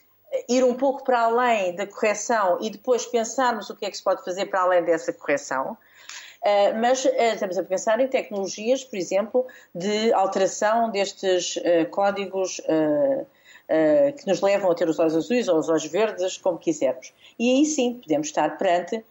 [0.48, 4.02] ir um pouco para além da correção e depois pensarmos o que é que se
[4.02, 5.76] pode fazer para além dessa correção.
[6.42, 11.58] Uh, mas uh, estamos a pensar em tecnologias, por exemplo, de alteração destes
[11.90, 12.60] códigos
[14.18, 17.12] que nos levam a ter os olhos azuis ou os olhos verdes, como quisermos.
[17.36, 19.04] E aí sim podemos estar perante,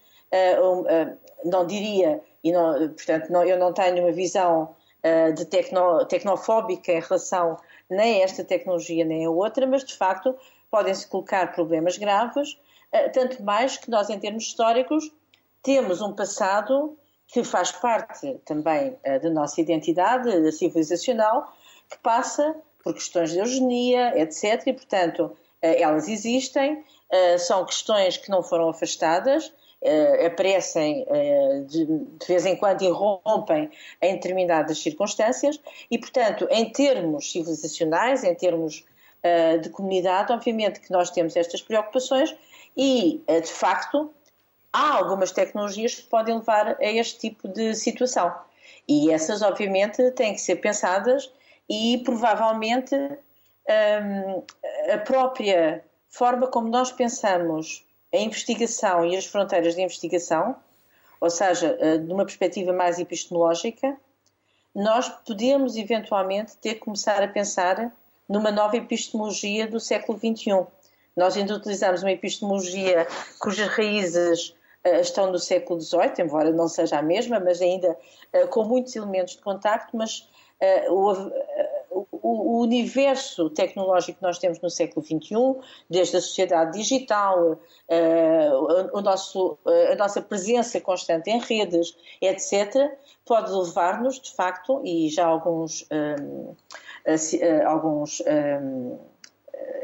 [1.44, 4.74] não diria, e não, portanto eu não tenho uma visão
[5.36, 7.58] de tecno, tecnofóbica em relação
[7.90, 10.36] nem esta tecnologia nem a outra, mas de facto
[10.70, 12.60] podem-se colocar problemas graves,
[12.92, 15.12] eh, tanto mais que nós, em termos históricos,
[15.62, 16.98] temos um passado
[17.36, 21.54] que faz parte também eh, da nossa identidade civilizacional,
[21.92, 24.66] que passa por questões de eugenia, etc.
[24.68, 26.82] E, portanto, eh, elas existem,
[27.40, 29.54] são questões que não foram afastadas,
[30.26, 31.06] aparecem
[31.68, 31.88] de,
[32.28, 33.70] vez em quando e rompem
[34.02, 38.84] em determinadas circunstâncias e, portanto, em termos civilizacionais, em termos
[39.62, 42.36] de comunidade, obviamente que nós temos estas preocupações
[42.76, 44.12] e, de facto,
[44.76, 48.36] há algumas tecnologias que podem levar a este tipo de situação.
[48.88, 51.32] E essas, obviamente, têm que ser pensadas
[51.70, 54.44] e provavelmente um,
[54.94, 60.56] a própria forma como nós pensamos a investigação e as fronteiras de investigação,
[61.20, 63.98] ou seja, eh, de uma perspectiva mais epistemológica,
[64.74, 67.92] nós podemos eventualmente ter que começar a pensar
[68.28, 70.66] numa nova epistemologia do século XXI.
[71.16, 73.08] Nós ainda utilizamos uma epistemologia
[73.40, 74.54] cujas raízes
[74.86, 77.98] estão no século XVIII, embora não seja a mesma, mas ainda
[78.34, 80.30] uh, com muitos elementos de contacto, mas
[80.90, 80.94] uh,
[81.92, 85.36] o, o, universo tecnológico que nós temos no século XXI,
[85.90, 87.58] desde a sociedade digital,
[88.92, 89.58] o nosso,
[89.92, 92.92] a nossa presença constante em redes, etc.,
[93.24, 95.88] pode levar-nos, de facto, e já alguns,
[97.66, 98.22] alguns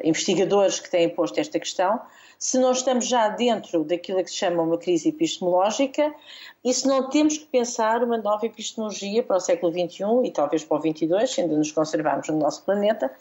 [0.04, 2.02] investigadores que têm posto esta questão,
[2.42, 6.12] se não estamos já dentro daquilo que se chama uma crise epistemológica
[6.64, 10.64] e se não temos que pensar uma nova epistemologia para o século XXI e talvez
[10.66, 13.12] para o XXII, se ainda nos conservarmos no nosso planeta,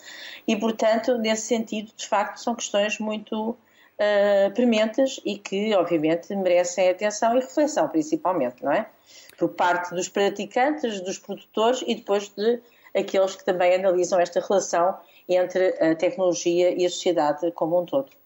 [0.48, 6.88] e, portanto, nesse sentido, de facto, são questões muito uh, prementes e que, obviamente, merecem
[6.88, 8.88] atenção e reflexão, principalmente, não é?
[9.36, 12.58] Por parte dos praticantes, dos produtores e depois de
[12.96, 14.96] aqueles que também analisam esta relação
[15.28, 18.18] entre a tecnologia e a sociedade como um todo.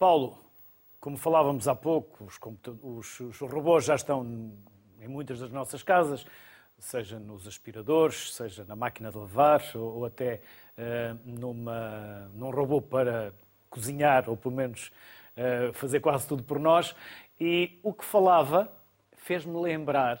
[0.00, 0.38] Paulo,
[0.98, 2.40] como falávamos há pouco, os,
[2.82, 4.50] os, os robôs já estão
[4.98, 6.24] em muitas das nossas casas,
[6.78, 10.40] seja nos aspiradores, seja na máquina de lavar ou, ou até
[10.78, 13.34] uh, numa, num robô para
[13.68, 14.90] cozinhar ou pelo menos
[15.36, 16.96] uh, fazer quase tudo por nós.
[17.38, 18.72] E o que falava
[19.18, 20.18] fez-me lembrar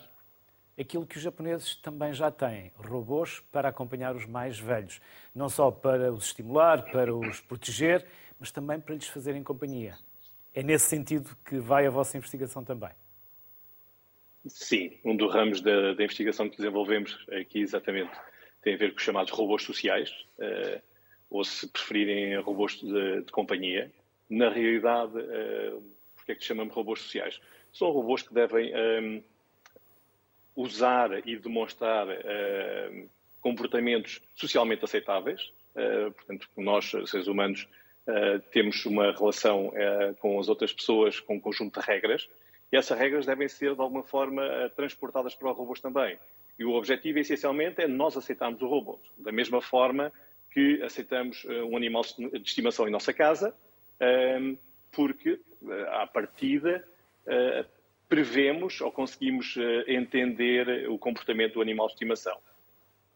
[0.78, 5.00] aquilo que os japoneses também já têm, robôs para acompanhar os mais velhos,
[5.34, 8.06] não só para os estimular, para os proteger,
[8.40, 9.96] mas também para lhes fazerem companhia.
[10.54, 12.90] É nesse sentido que vai a vossa investigação também?
[14.46, 18.10] Sim, um dos ramos da, da investigação que desenvolvemos aqui exatamente
[18.62, 20.80] tem a ver com os chamados robôs sociais, uh,
[21.30, 23.90] ou se preferirem robôs de, de companhia.
[24.28, 25.82] Na realidade, uh,
[26.16, 27.40] porque é que chamamos robôs sociais?
[27.72, 29.24] São robôs que devem um, ehm,
[30.56, 35.52] usar e demonstrar uh, comportamentos socialmente aceitáveis.
[35.74, 37.68] Uh, portanto, nós, seres humanos,
[38.06, 42.28] uh, temos uma relação uh, com as outras pessoas com um conjunto de regras
[42.72, 46.18] e essas regras devem ser, de alguma forma, uh, transportadas para os robôs também.
[46.58, 48.98] E o objetivo, essencialmente, é nós aceitarmos o robô.
[49.16, 50.12] Da mesma forma
[50.52, 53.54] que aceitamos um animal de estimação em nossa casa,
[54.90, 55.40] porque,
[55.92, 56.84] à partida,
[58.08, 59.54] prevemos ou conseguimos
[59.86, 62.36] entender o comportamento do animal de estimação.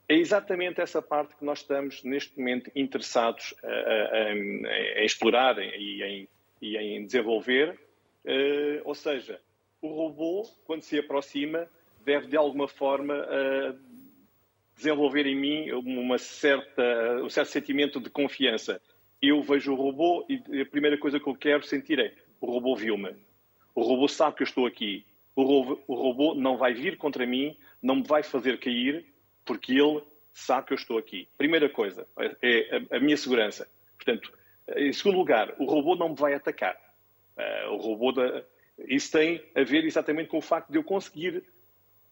[0.08, 4.62] É exatamente essa parte que nós estamos, neste momento, interessados em,
[5.04, 6.28] explorar e em,
[6.60, 7.78] e em desenvolver.
[8.24, 9.40] Uh, ou seja,
[9.80, 11.68] o robô, quando se aproxima,
[12.04, 13.78] deve, de alguma forma, uh,
[14.76, 16.82] desenvolver em mim uma certa,
[17.22, 18.80] um certo sentimento de confiança.
[19.20, 22.76] Eu vejo o robô e a primeira coisa que eu quero sentir é o robô
[22.76, 23.14] viu-me.
[23.74, 25.06] O robô sabe que eu estou aqui.
[25.34, 29.04] O robô, o robô não vai vir contra mim, não me vai fazer cair,
[29.44, 31.28] porque ele sabe que eu estou aqui.
[31.38, 32.06] Primeira coisa
[32.42, 33.68] é a, a minha segurança.
[33.96, 34.32] Portanto,
[34.76, 36.76] em segundo lugar, o robô não me vai atacar.
[37.36, 38.42] Uh, o robô da...
[38.88, 41.44] Isso tem a ver exatamente com o facto de eu conseguir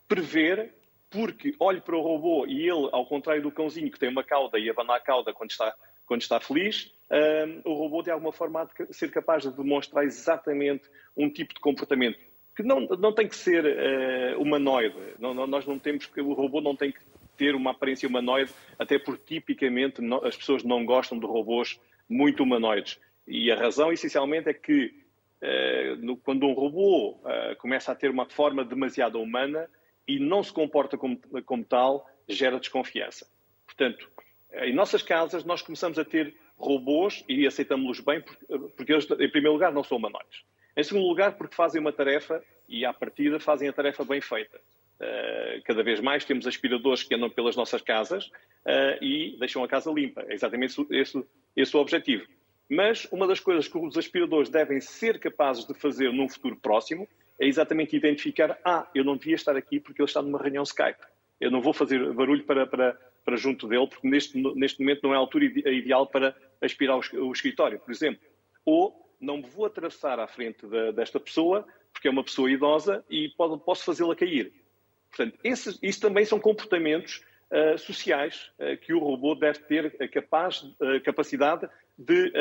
[0.07, 0.73] prever,
[1.11, 4.59] porque olho para o robô e ele, ao contrário do cãozinho que tem uma cauda
[4.59, 5.75] e abana a cauda quando está,
[6.07, 10.05] quando está feliz, uh, o robô de alguma forma há de ser capaz de demonstrar
[10.05, 12.19] exatamente um tipo de comportamento
[12.55, 14.97] que não, não tem que ser uh, humanoide.
[15.19, 17.01] Não, não, nós não temos que o robô não tem que
[17.43, 23.01] ter uma aparência humanoide, até porque tipicamente as pessoas não gostam de robôs muito humanoides.
[23.27, 24.95] E a razão, essencialmente, é que
[25.41, 29.69] eh, quando um robô eh, começa a ter uma forma demasiado humana
[30.07, 33.27] e não se comporta como, como tal, gera desconfiança.
[33.67, 34.09] Portanto,
[34.53, 38.23] em nossas casas, nós começamos a ter robôs e aceitamos-los bem
[38.77, 40.45] porque eles, em primeiro lugar, não são humanoides.
[40.77, 44.61] Em segundo lugar, porque fazem uma tarefa e, à partida, fazem a tarefa bem feita.
[45.03, 49.69] Uh, cada vez mais temos aspiradores que andam pelas nossas casas uh, e deixam a
[49.69, 50.25] casa limpa.
[50.29, 51.25] É exatamente esse,
[51.57, 52.25] esse o objetivo.
[52.71, 57.09] Mas uma das coisas que os aspiradores devem ser capazes de fazer num futuro próximo
[57.39, 61.01] é exatamente identificar: ah, eu não devia estar aqui porque ele está numa reunião Skype.
[61.41, 65.13] Eu não vou fazer barulho para, para, para junto dele, porque neste, neste momento não
[65.13, 68.23] é a altura ideal para aspirar o escritório, por exemplo.
[68.65, 73.05] Ou não me vou atravessar à frente da, desta pessoa, porque é uma pessoa idosa
[73.11, 74.53] e pode, posso fazê-la cair.
[75.15, 80.09] Portanto, esses, isso também são comportamentos uh, sociais uh, que o robô deve ter a
[80.09, 82.33] capaz, uh, capacidade de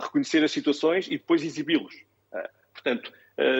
[0.00, 1.94] reconhecer as situações e depois exibi-los.
[2.72, 3.12] portanto,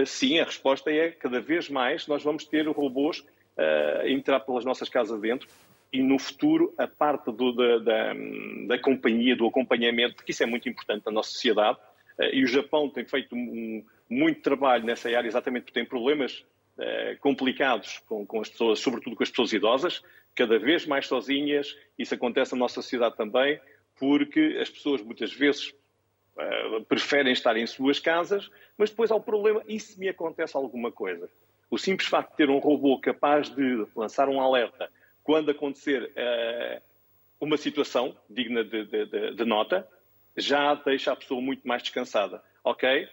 [0.06, 3.22] sim, a resposta é cada vez mais nós vamos ter robôs
[3.58, 5.46] a entrar pelas nossas casas dentro
[5.92, 8.14] e no futuro a parte do, da, da,
[8.66, 11.78] da, companhia, do acompanhamento, que isso é muito importante na nossa sociedade.
[12.32, 16.46] E o Japão tem feito um, muito trabalho nessa área exatamente porque tem problemas
[17.20, 20.02] complicados com, com, as pessoas, sobretudo com as pessoas idosas,
[20.34, 21.76] cada vez mais sozinhas.
[21.98, 23.60] Isso acontece na nossa sociedade também,
[23.98, 25.74] porque as pessoas muitas vezes
[26.36, 30.56] uh, preferem estar em suas casas, mas depois há o problema: e se me acontece
[30.56, 31.28] alguma coisa?
[31.70, 34.90] O simples facto de ter um robô capaz de lançar um alerta
[35.22, 36.82] quando acontecer uh,
[37.40, 39.86] uma situação digna de, de, de, nota,
[40.36, 42.42] já deixa a pessoa muito mais descansada.
[42.64, 43.08] Ok, eh,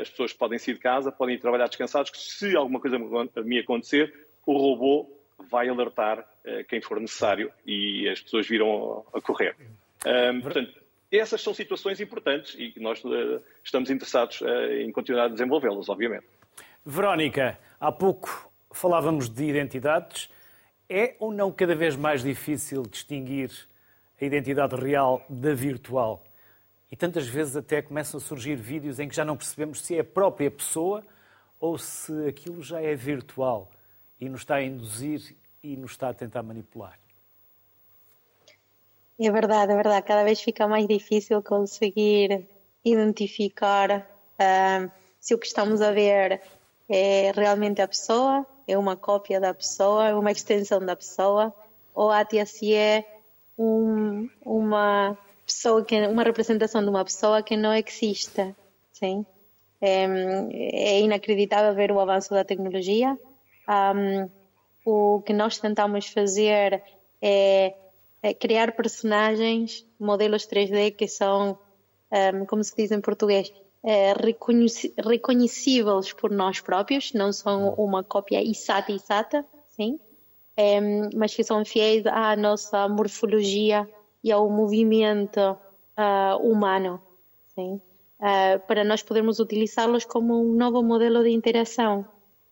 [0.00, 2.98] as pessoas podem sair de casa, podem ir trabalhar descansados, que se alguma coisa
[3.44, 4.12] me acontecer,
[4.44, 5.10] o robô
[5.50, 9.54] vai alertar eh, quem for necessário e as pessoas viram a correr.
[10.06, 10.72] Um, portanto,
[11.12, 13.02] essas são situações importantes e que nós
[13.62, 14.40] estamos interessados
[14.80, 16.24] em continuar a desenvolvê-las, obviamente.
[16.84, 20.28] Verónica, há pouco falávamos de identidades.
[20.88, 23.50] É ou não cada vez mais difícil distinguir
[24.20, 26.22] a identidade real da virtual?
[26.90, 30.00] E tantas vezes até começam a surgir vídeos em que já não percebemos se é
[30.00, 31.04] a própria pessoa
[31.58, 33.70] ou se aquilo já é virtual
[34.20, 36.98] e nos está a induzir e nos está a tentar manipular.
[39.18, 40.06] É verdade, é verdade.
[40.06, 42.46] Cada vez fica mais difícil conseguir
[42.84, 44.06] identificar
[44.38, 46.40] uh, se o que estamos a ver
[46.88, 51.52] é realmente a pessoa, é uma cópia da pessoa, é uma extensão da pessoa,
[51.94, 53.04] ou até se é
[53.58, 58.54] um, uma pessoa que uma representação de uma pessoa que não existe,
[58.92, 59.24] sim.
[59.80, 60.04] É,
[60.52, 63.16] é inacreditável ver o avanço da tecnologia.
[63.68, 64.28] Um,
[64.84, 66.82] o que nós tentamos fazer
[67.22, 67.74] é,
[68.22, 71.58] é, criar personagens, modelos 3D que são,
[72.10, 73.52] um, como se diz em português,
[73.84, 74.14] é,
[75.04, 80.00] reconhecíveis por nós próprios, não são uma cópia exata exata, sim,
[81.14, 83.86] mas que são fiéis à nossa morfologia
[84.26, 85.56] e ao movimento
[85.96, 87.00] uh, humano,
[87.54, 87.80] sim?
[88.18, 92.04] Uh, para nós podermos utilizá-los como um novo modelo de interação.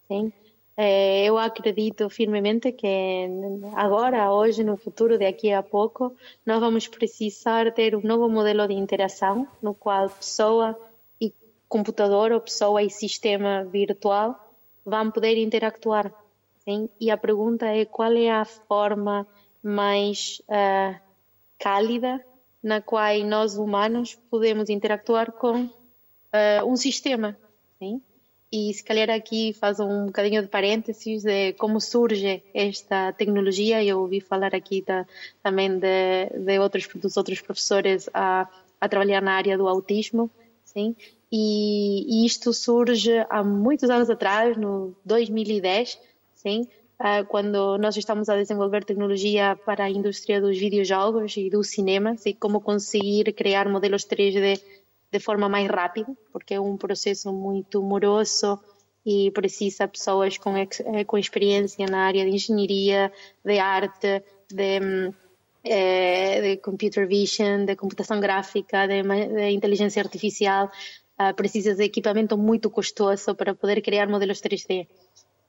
[0.06, 0.32] Sim?
[0.78, 3.26] Uh, eu acredito firmemente que
[3.74, 6.14] agora, hoje, no futuro, daqui a pouco,
[6.46, 10.78] nós vamos precisar ter um novo modelo de interação no qual pessoa
[11.20, 11.32] e
[11.68, 14.38] computador, ou pessoa e sistema virtual
[14.86, 16.14] vão poder interactuar.
[16.60, 16.88] Sim?
[17.00, 19.26] E a pergunta é qual é a forma
[19.60, 21.03] mais uh,
[21.64, 22.22] cálida
[22.62, 27.34] na qual nós humanos podemos interactuar com uh, um sistema.
[27.78, 28.02] Sim?
[28.52, 33.82] E se calhar aqui faz um bocadinho de parênteses de como surge esta tecnologia.
[33.82, 35.06] Eu ouvi falar aqui da,
[35.42, 38.46] também de, de outros, dos outros professores a,
[38.78, 40.30] a trabalhar na área do autismo.
[40.66, 40.94] Sim?
[41.32, 45.98] E, e isto surge há muitos anos atrás, no 2010,
[46.34, 46.68] sim?
[47.00, 52.12] Uh, quando nós estamos a desenvolver tecnologia para a indústria dos videojogos e do cinema,
[52.12, 54.60] assim, como conseguir criar modelos 3D
[55.10, 58.58] de forma mais rápida, porque é um processo muito moroso
[59.06, 60.52] e precisa pessoas com,
[61.06, 63.12] com experiência na área de engenharia,
[63.44, 65.12] de arte, de,
[65.62, 70.70] eh, de computer vision, de computação gráfica, de, de inteligência artificial,
[71.20, 74.86] uh, precisa de equipamento muito custoso para poder criar modelos 3D.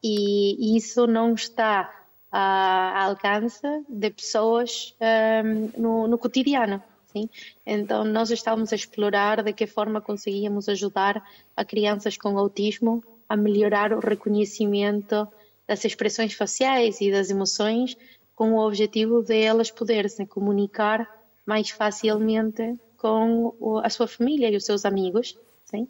[0.07, 1.91] E, isso não está
[2.31, 4.95] a alcance de pessoas
[5.43, 6.83] um, no, no cotidiano.
[7.07, 7.27] Sim?
[7.65, 11.23] Então, nós estávamos a explorar de que forma conseguíamos ajudar
[11.57, 15.27] a crianças com autismo a melhorar o reconhecimento
[15.67, 17.97] das expressões faciais e das emoções,
[18.35, 21.09] com o objetivo de elas poderem se comunicar
[21.47, 25.35] mais facilmente com a sua família e os seus amigos.
[25.65, 25.87] Sim?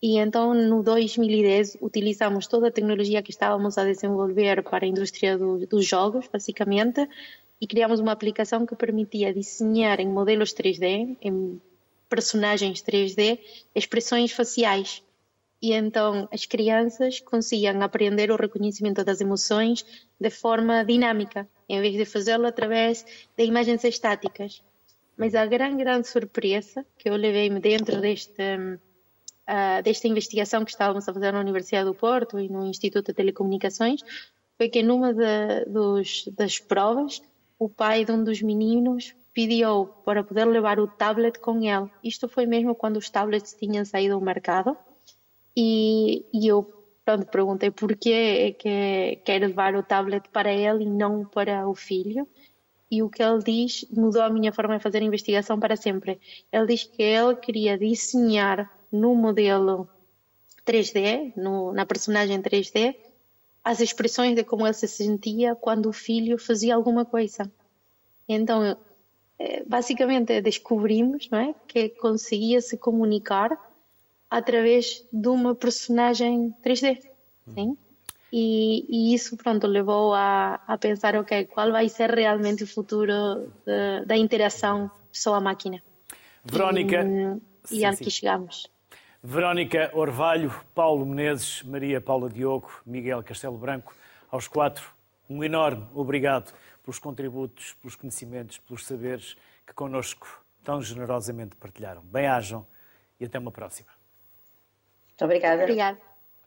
[0.00, 5.36] E então, no 2010, utilizamos toda a tecnologia que estávamos a desenvolver para a indústria
[5.36, 7.06] do, dos jogos, basicamente,
[7.60, 11.60] e criamos uma aplicação que permitia desenhar em modelos 3D, em
[12.08, 13.38] personagens 3D,
[13.74, 15.02] expressões faciais.
[15.60, 19.84] E então as crianças conseguiam aprender o reconhecimento das emoções
[20.18, 23.04] de forma dinâmica, em vez de fazê-lo através
[23.36, 24.62] de imagens estáticas.
[25.16, 28.40] Mas a grande, grande surpresa que eu levei-me dentro deste,
[29.48, 33.14] uh, desta investigação que estávamos a fazer na Universidade do Porto e no Instituto de
[33.14, 34.02] Telecomunicações
[34.56, 37.22] foi que numa de, dos, das provas
[37.58, 41.90] o pai de um dos meninos pediu para poder levar o tablet com ele.
[42.02, 44.76] Isto foi mesmo quando os tablets tinham saído ao mercado.
[45.56, 46.64] E, e eu
[47.04, 51.74] pronto, perguntei por que que quer levar o tablet para ele e não para o
[51.74, 52.28] filho.
[52.90, 56.20] E o que ele diz mudou a minha forma de fazer a investigação para sempre.
[56.50, 59.88] Ele diz que ele queria desenhar no modelo
[60.66, 62.96] 3D, no, na personagem 3D,
[63.64, 67.50] as expressões de como ele se sentia quando o filho fazia alguma coisa.
[68.28, 68.76] Então,
[69.38, 73.50] eh, basicamente, descobrimos não é, que conseguia se comunicar
[74.30, 77.00] através de uma personagem 3D.
[77.54, 77.76] Sim?
[78.30, 83.50] E, e, isso, pronto, levou a, a pensar, ok, qual vai ser realmente o futuro
[83.64, 85.82] de, da interação pessoa-máquina.
[86.44, 87.06] Verónica.
[87.70, 88.68] E, e aqui chegamos.
[89.22, 93.92] Verónica Orvalho, Paulo Menezes, Maria Paula Diogo, Miguel Castelo Branco,
[94.30, 94.92] aos quatro,
[95.28, 96.52] um enorme obrigado
[96.84, 102.00] pelos contributos, pelos conhecimentos, pelos saberes que connosco tão generosamente partilharam.
[102.02, 102.64] Bem-ajam
[103.18, 103.88] e até uma próxima.
[105.08, 105.62] Muito obrigada.
[105.62, 105.98] Obrigada.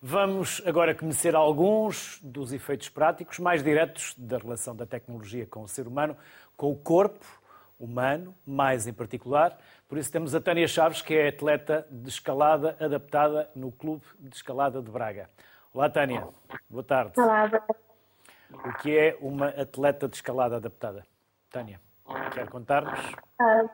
[0.01, 5.67] Vamos agora conhecer alguns dos efeitos práticos mais diretos da relação da tecnologia com o
[5.67, 6.15] ser humano,
[6.55, 7.41] com o corpo
[7.82, 9.58] humano, mais em particular.
[9.90, 14.36] Por isso temos a Tânia Chaves, que é atleta de escalada adaptada no Clube de
[14.36, 15.30] Escalada de Braga.
[15.74, 16.28] Olá, Tânia.
[16.70, 17.20] Boa tarde.
[17.20, 17.82] Olá, boa tarde.
[18.52, 21.06] O que é uma atleta de escalada adaptada?
[21.50, 21.80] Tânia,
[22.34, 23.00] quer contar-nos?
[23.42, 23.70] Uh,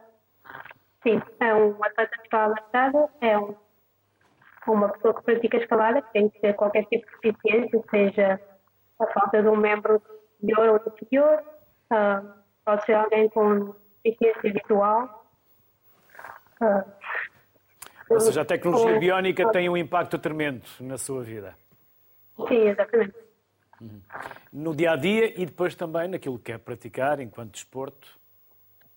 [1.04, 3.56] sim, é um atleta de escalada adaptada, é um,
[4.68, 8.42] uma pessoa que pratica escalada, que tem que ter qualquer tipo de deficiência, seja
[9.00, 10.02] a falta de um membro
[10.40, 11.44] superior ou inferior,
[11.92, 12.34] uh,
[12.64, 13.76] pode ser alguém com
[14.12, 15.28] deficiência visual,
[16.62, 16.86] ah.
[18.10, 21.56] Ou seja, a tecnologia biónica tem um impacto tremendo na sua vida.
[22.48, 23.16] Sim, exatamente.
[24.52, 28.08] No dia a dia e depois também naquilo que quer praticar enquanto desporto.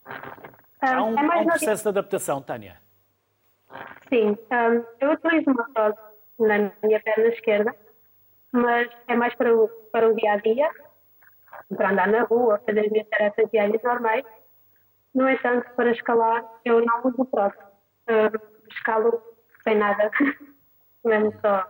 [0.07, 2.81] Ah, há um, é há um processo de adaptação, Tânia?
[4.09, 6.03] Sim, um, eu utilizo uma prótese
[6.39, 7.75] na minha perna esquerda,
[8.53, 10.71] mas é mais para o, para o dia a dia,
[11.77, 14.25] para andar na rua, fazer as minhas tarefas diárias normais.
[15.15, 17.65] No entanto, para escalar, eu não uso prótese.
[18.09, 18.41] Uh,
[18.71, 19.23] escalo
[19.65, 20.11] sem nada,
[21.05, 21.67] mesmo só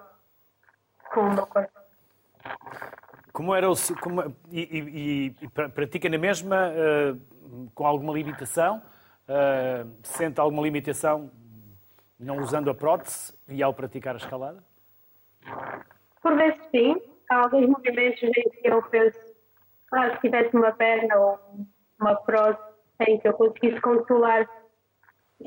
[1.12, 1.80] com o meu corpo.
[3.32, 8.82] Como era o como, e, e, e, pratica na mesma uh, com alguma limitação?
[9.28, 11.30] Uh, sente alguma limitação
[12.18, 14.62] não usando a prótese e ao praticar a escalada?
[16.22, 17.00] Por vezes sim.
[17.30, 19.18] Há alguns movimentos em que eu penso,
[19.92, 21.66] ah, se tivesse uma perna ou
[22.00, 22.69] uma prótese
[23.08, 24.48] em que eu conseguisse controlar,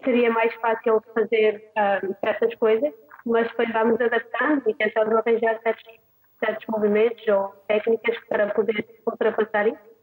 [0.03, 1.71] seria mais fácil fazer
[2.03, 2.93] um, certas coisas,
[3.25, 5.99] mas depois vamos adaptando e tentando arranjar certos,
[6.43, 9.93] certos movimentos ou técnicas para poder ultrapassar isso.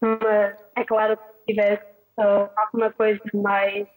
[0.00, 1.84] Mas é claro que se tivesse
[2.18, 3.88] uh, alguma coisa mais,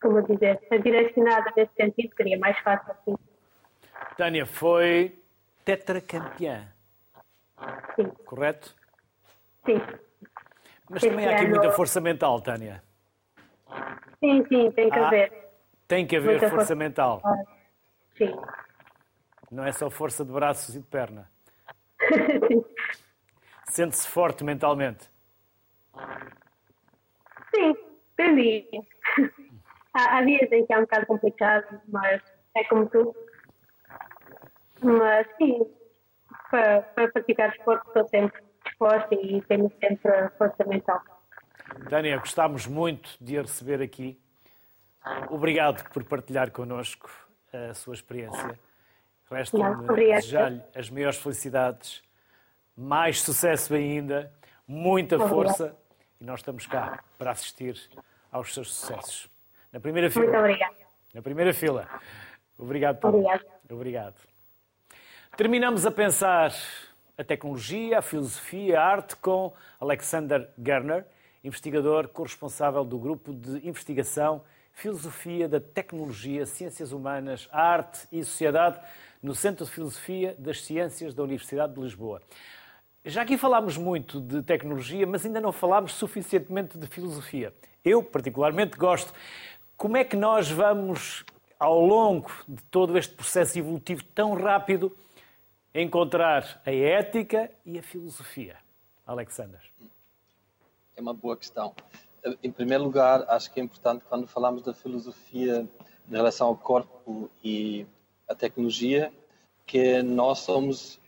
[0.00, 3.16] como dizer, direcionada nesse sentido, seria mais fácil assim.
[4.16, 5.18] Tânia, foi
[5.64, 6.68] tetracampeã.
[7.96, 8.10] Sim.
[8.24, 8.74] Correto?
[9.66, 9.80] Sim.
[10.90, 12.82] Mas também há aqui muita força mental, Tânia.
[14.18, 15.50] Sim, sim, tem que ah, haver.
[15.86, 17.22] Tem que haver força, força, mental.
[18.18, 18.36] Sim.
[19.52, 21.30] Não é só força de braços e de perna.
[23.70, 25.08] Sente-se forte mentalmente?
[27.54, 27.76] Sim,
[28.16, 28.68] depende.
[29.94, 32.20] Há, há dias em que é um bocado complicado, mas
[32.56, 33.14] é como tudo.
[34.82, 35.64] Mas sim,
[36.50, 38.49] para, para praticar esporte estou sempre
[38.80, 41.00] resposta e temos sempre a força mental.
[41.88, 44.18] Tânia, gostámos muito de a receber aqui.
[45.28, 47.10] Obrigado por partilhar connosco
[47.52, 48.58] a sua experiência.
[49.30, 52.02] Resta-me desejar-lhe as maiores felicidades,
[52.76, 54.32] mais sucesso ainda,
[54.66, 55.76] muita força
[56.20, 57.78] e nós estamos cá para assistir
[58.32, 59.28] aos seus sucessos.
[59.72, 60.24] Na primeira fila.
[60.24, 60.76] Muito obrigada.
[61.14, 61.88] Na primeira fila.
[62.58, 63.18] Obrigado, Paulo.
[63.18, 63.44] Obrigado.
[63.70, 64.16] Obrigado.
[65.36, 66.52] Terminamos a pensar
[67.20, 71.04] a tecnologia, a filosofia, a arte com Alexander Gerner,
[71.44, 74.42] investigador corresponsável do grupo de investigação
[74.72, 78.80] Filosofia da Tecnologia, Ciências Humanas, Arte e Sociedade
[79.22, 82.22] no Centro de Filosofia das Ciências da Universidade de Lisboa.
[83.04, 87.52] Já aqui falámos muito de tecnologia, mas ainda não falámos suficientemente de filosofia.
[87.84, 89.12] Eu, particularmente, gosto.
[89.76, 91.22] Como é que nós vamos,
[91.58, 94.90] ao longo de todo este processo evolutivo tão rápido,
[95.74, 98.56] encontrar a ética e a filosofia?
[99.06, 99.60] Alexander.
[100.96, 101.74] É uma boa questão.
[102.42, 105.66] Em primeiro lugar, acho que é importante, quando falamos da filosofia
[106.08, 107.86] em relação ao corpo e
[108.28, 109.12] a tecnologia,
[109.66, 111.00] que nós somos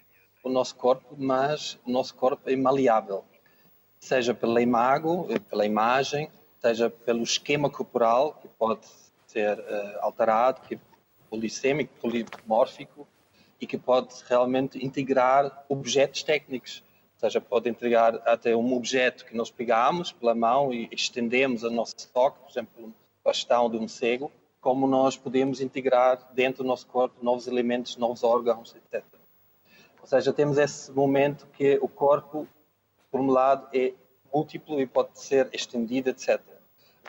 [0.43, 3.25] o nosso corpo, mas o nosso corpo é maleável,
[4.01, 8.87] seja pela imago, pela imagem, seja pelo esquema corporal, que pode
[9.27, 10.79] ser uh, alterado, que é
[11.29, 13.07] polissêmico, polimórfico,
[13.63, 16.83] e que pode realmente integrar objetos técnicos.
[17.15, 21.71] Ou seja, pode integrar até um objeto que nós pegamos pela mão e estendemos a
[21.71, 22.93] nosso toque, por exemplo, um
[23.25, 28.25] bastão de um cego, como nós podemos integrar dentro do nosso corpo novos elementos, novos
[28.25, 29.05] órgãos, etc.
[30.01, 32.49] Ou seja, temos esse momento que o corpo,
[33.13, 33.95] por um lado, é
[34.35, 36.41] múltiplo e pode ser estendido, etc.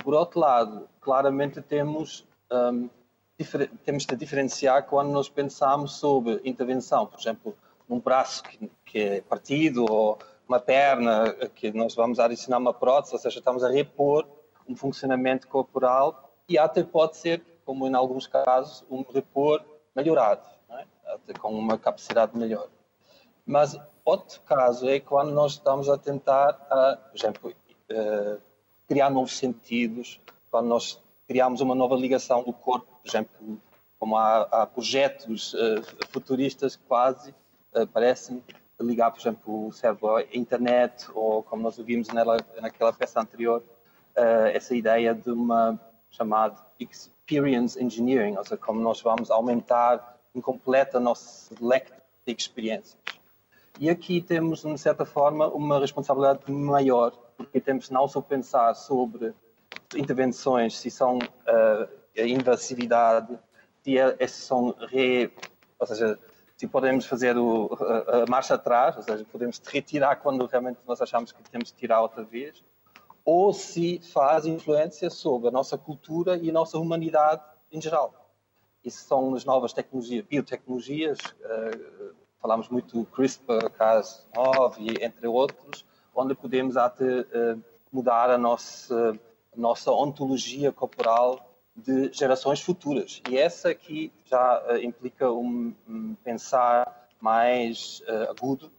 [0.04, 2.88] Por outro lado, claramente temos um,
[3.84, 7.56] temos de diferenciar quando nós pensamos sobre intervenção, por exemplo,
[7.88, 10.18] num braço que, que é partido ou
[10.48, 14.28] uma perna que nós vamos adicionar uma prótese, ou seja, estamos a repor
[14.68, 19.64] um funcionamento corporal e até pode ser, como em alguns casos, um repor
[19.96, 20.86] melhorado, é?
[21.06, 22.68] até com uma capacidade melhor.
[23.46, 27.54] Mas outro caso é quando nós estamos a tentar, a, por exemplo,
[27.92, 28.42] uh,
[28.88, 30.20] criar novos sentidos,
[30.50, 33.62] quando nós criamos uma nova ligação do corpo, por exemplo,
[34.00, 37.36] como há, há projetos uh, futuristas quase
[37.76, 38.42] uh, parecem
[38.80, 43.62] ligar, por exemplo, o cérebro à internet, ou como nós ouvimos nela, naquela peça anterior,
[44.18, 45.80] uh, essa ideia de uma
[46.10, 51.92] chamada experience engineering, ou seja, como nós vamos aumentar incompleta nosso leque
[52.26, 52.98] de experiências.
[53.80, 59.34] E aqui temos, de certa forma, uma responsabilidade maior, porque temos não só pensar sobre
[59.96, 63.38] intervenções, se são uh, invasividade,
[63.84, 65.32] se é, são re,
[65.80, 66.20] ou seja,
[66.56, 71.02] se podemos fazer o, a, a, marcha atrás, ou seja, podemos retirar quando realmente nós
[71.02, 72.64] achamos que temos que tirar outra vez,
[73.26, 77.42] ou se faz influência sobre a nossa cultura e a nossa humanidade
[77.72, 78.14] em geral.
[78.84, 86.36] Isso são as novas tecnologias, biotecnologias, uh, falamos muito do CRISPR, Cas9, entre outros, onde
[86.36, 89.18] podemos até uh, mudar a nossa,
[89.56, 93.22] a nossa ontologia corporal de gerações futuras.
[93.30, 98.72] E essa aqui já uh, implica um, um, pensar mais uh, agudo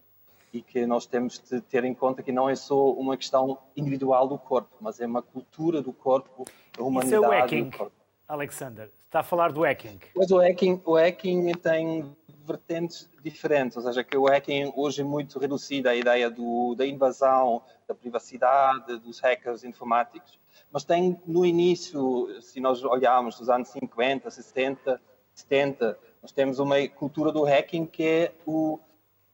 [0.53, 4.29] e que nós temos de ter em conta que não é só uma questão individual
[4.29, 6.45] do corpo, mas é uma cultura do corpo,
[6.79, 7.97] a humanidade Isso é o hacking, do corpo.
[8.29, 9.99] Alexander, está a falar do hacking.
[10.15, 12.15] Pois o hacking, o hacking tem
[12.45, 16.87] vertentes diferentes, ou seja, que o hacking hoje é muito reduzido à ideia do, da
[16.87, 20.39] invasão da privacidade dos hackers informáticos,
[20.75, 25.01] mas tem no início, se nós olharmos dos anos 50, 60,
[25.33, 28.81] 70, nós temos uma cultura do hacking que é o,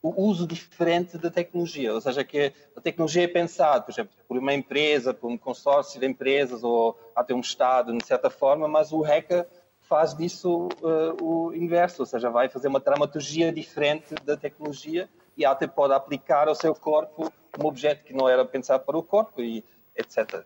[0.03, 4.37] o uso diferente da tecnologia, ou seja, que a tecnologia é pensada, por exemplo, por
[4.37, 8.91] uma empresa, por um consórcio de empresas ou até um Estado, de certa forma, mas
[8.91, 9.47] o hacker
[9.79, 15.43] faz disso uh, o inverso, ou seja, vai fazer uma dramaturgia diferente da tecnologia e
[15.43, 19.41] até pode aplicar ao seu corpo um objeto que não era pensado para o corpo
[19.41, 19.65] e
[19.97, 20.45] etc.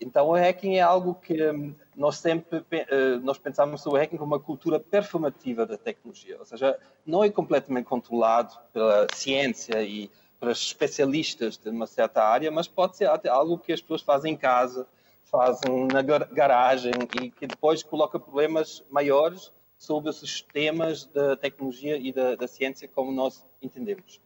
[0.00, 4.34] Então o hacking é algo que um, nós sempre uh, nós pensamos o hacking como
[4.34, 10.58] uma cultura performativa da tecnologia, ou seja, não é completamente controlado pela ciência e pelos
[10.58, 14.36] especialistas de uma certa área, mas pode ser até algo que as pessoas fazem em
[14.36, 14.86] casa
[15.26, 22.12] fazem na garagem e que depois coloca problemas maiores sobre os sistemas da tecnologia e
[22.12, 24.20] da, da ciência como nós entendemos.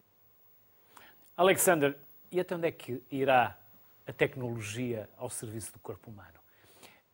[1.37, 1.99] Alexander,
[2.31, 3.59] e até onde é que irá
[4.11, 6.41] a tecnologia ao serviço do corpo humano?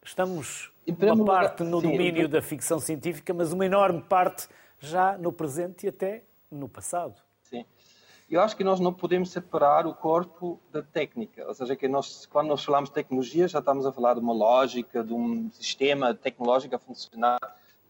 [0.03, 5.85] Estamos uma parte no domínio da ficção científica, mas uma enorme parte já no presente
[5.85, 7.21] e até no passado.
[7.43, 7.67] Sim.
[8.31, 12.25] Eu acho que nós não podemos separar o corpo da técnica, ou seja, que nós,
[12.27, 16.15] quando nós falamos de tecnologia, já estamos a falar de uma lógica, de um sistema
[16.15, 17.39] tecnológico a funcionar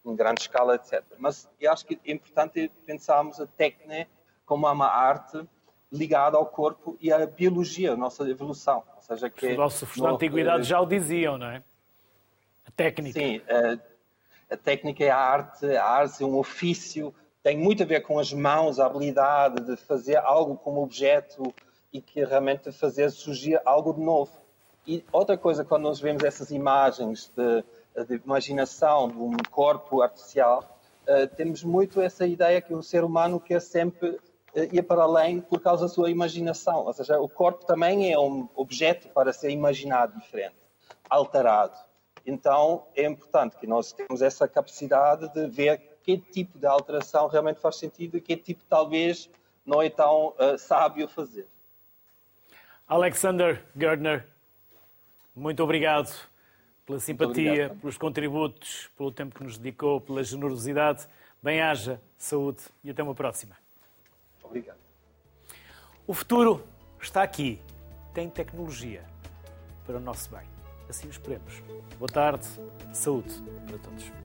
[0.05, 1.05] em grande escala, etc.
[1.19, 4.09] Mas eu acho que é importante pensarmos a técnica
[4.45, 5.47] como uma arte
[5.93, 8.83] ligada ao corpo e à biologia, a nossa evolução.
[8.97, 11.63] Ou seja, que Os filósofos da antiguidade já o diziam, não é?
[12.67, 13.19] A técnica.
[13.19, 17.87] Sim, a, a técnica é a arte, a arte é um ofício, tem muito a
[17.87, 21.55] ver com as mãos, a habilidade de fazer algo como objeto
[21.93, 24.33] e que realmente fazer surgir algo de novo.
[24.87, 27.65] E outra coisa, quando nós vemos essas imagens de,
[28.05, 30.79] de imaginação de um corpo artificial,
[31.09, 34.19] uh, temos muito essa ideia que o ser humano quer sempre
[34.57, 36.85] uh, ir para além por causa da sua imaginação.
[36.85, 40.57] Ou seja, o corpo também é um objeto para ser imaginado diferente,
[41.09, 41.77] alterado.
[42.27, 47.61] Então, é importante que nós tenhamos essa capacidade de ver que tipo de alteração realmente
[47.61, 49.31] faz sentido e que tipo talvez
[49.65, 51.47] não é tão uh, sábio fazer.
[52.89, 54.27] Alexander Gardner,
[55.35, 56.15] muito obrigado
[56.85, 57.81] pela simpatia, obrigado.
[57.81, 61.07] pelos contributos, pelo tempo que nos dedicou, pela generosidade.
[61.43, 63.57] Bem-haja, saúde e até uma próxima.
[64.47, 64.79] Obrigado.
[66.07, 66.65] O futuro
[67.01, 67.61] está aqui.
[68.15, 69.05] Tem tecnologia
[69.85, 70.47] para o nosso bem.
[70.89, 71.63] Assim esperemos.
[71.99, 72.47] Boa tarde,
[72.93, 73.35] saúde
[73.67, 74.11] para todos.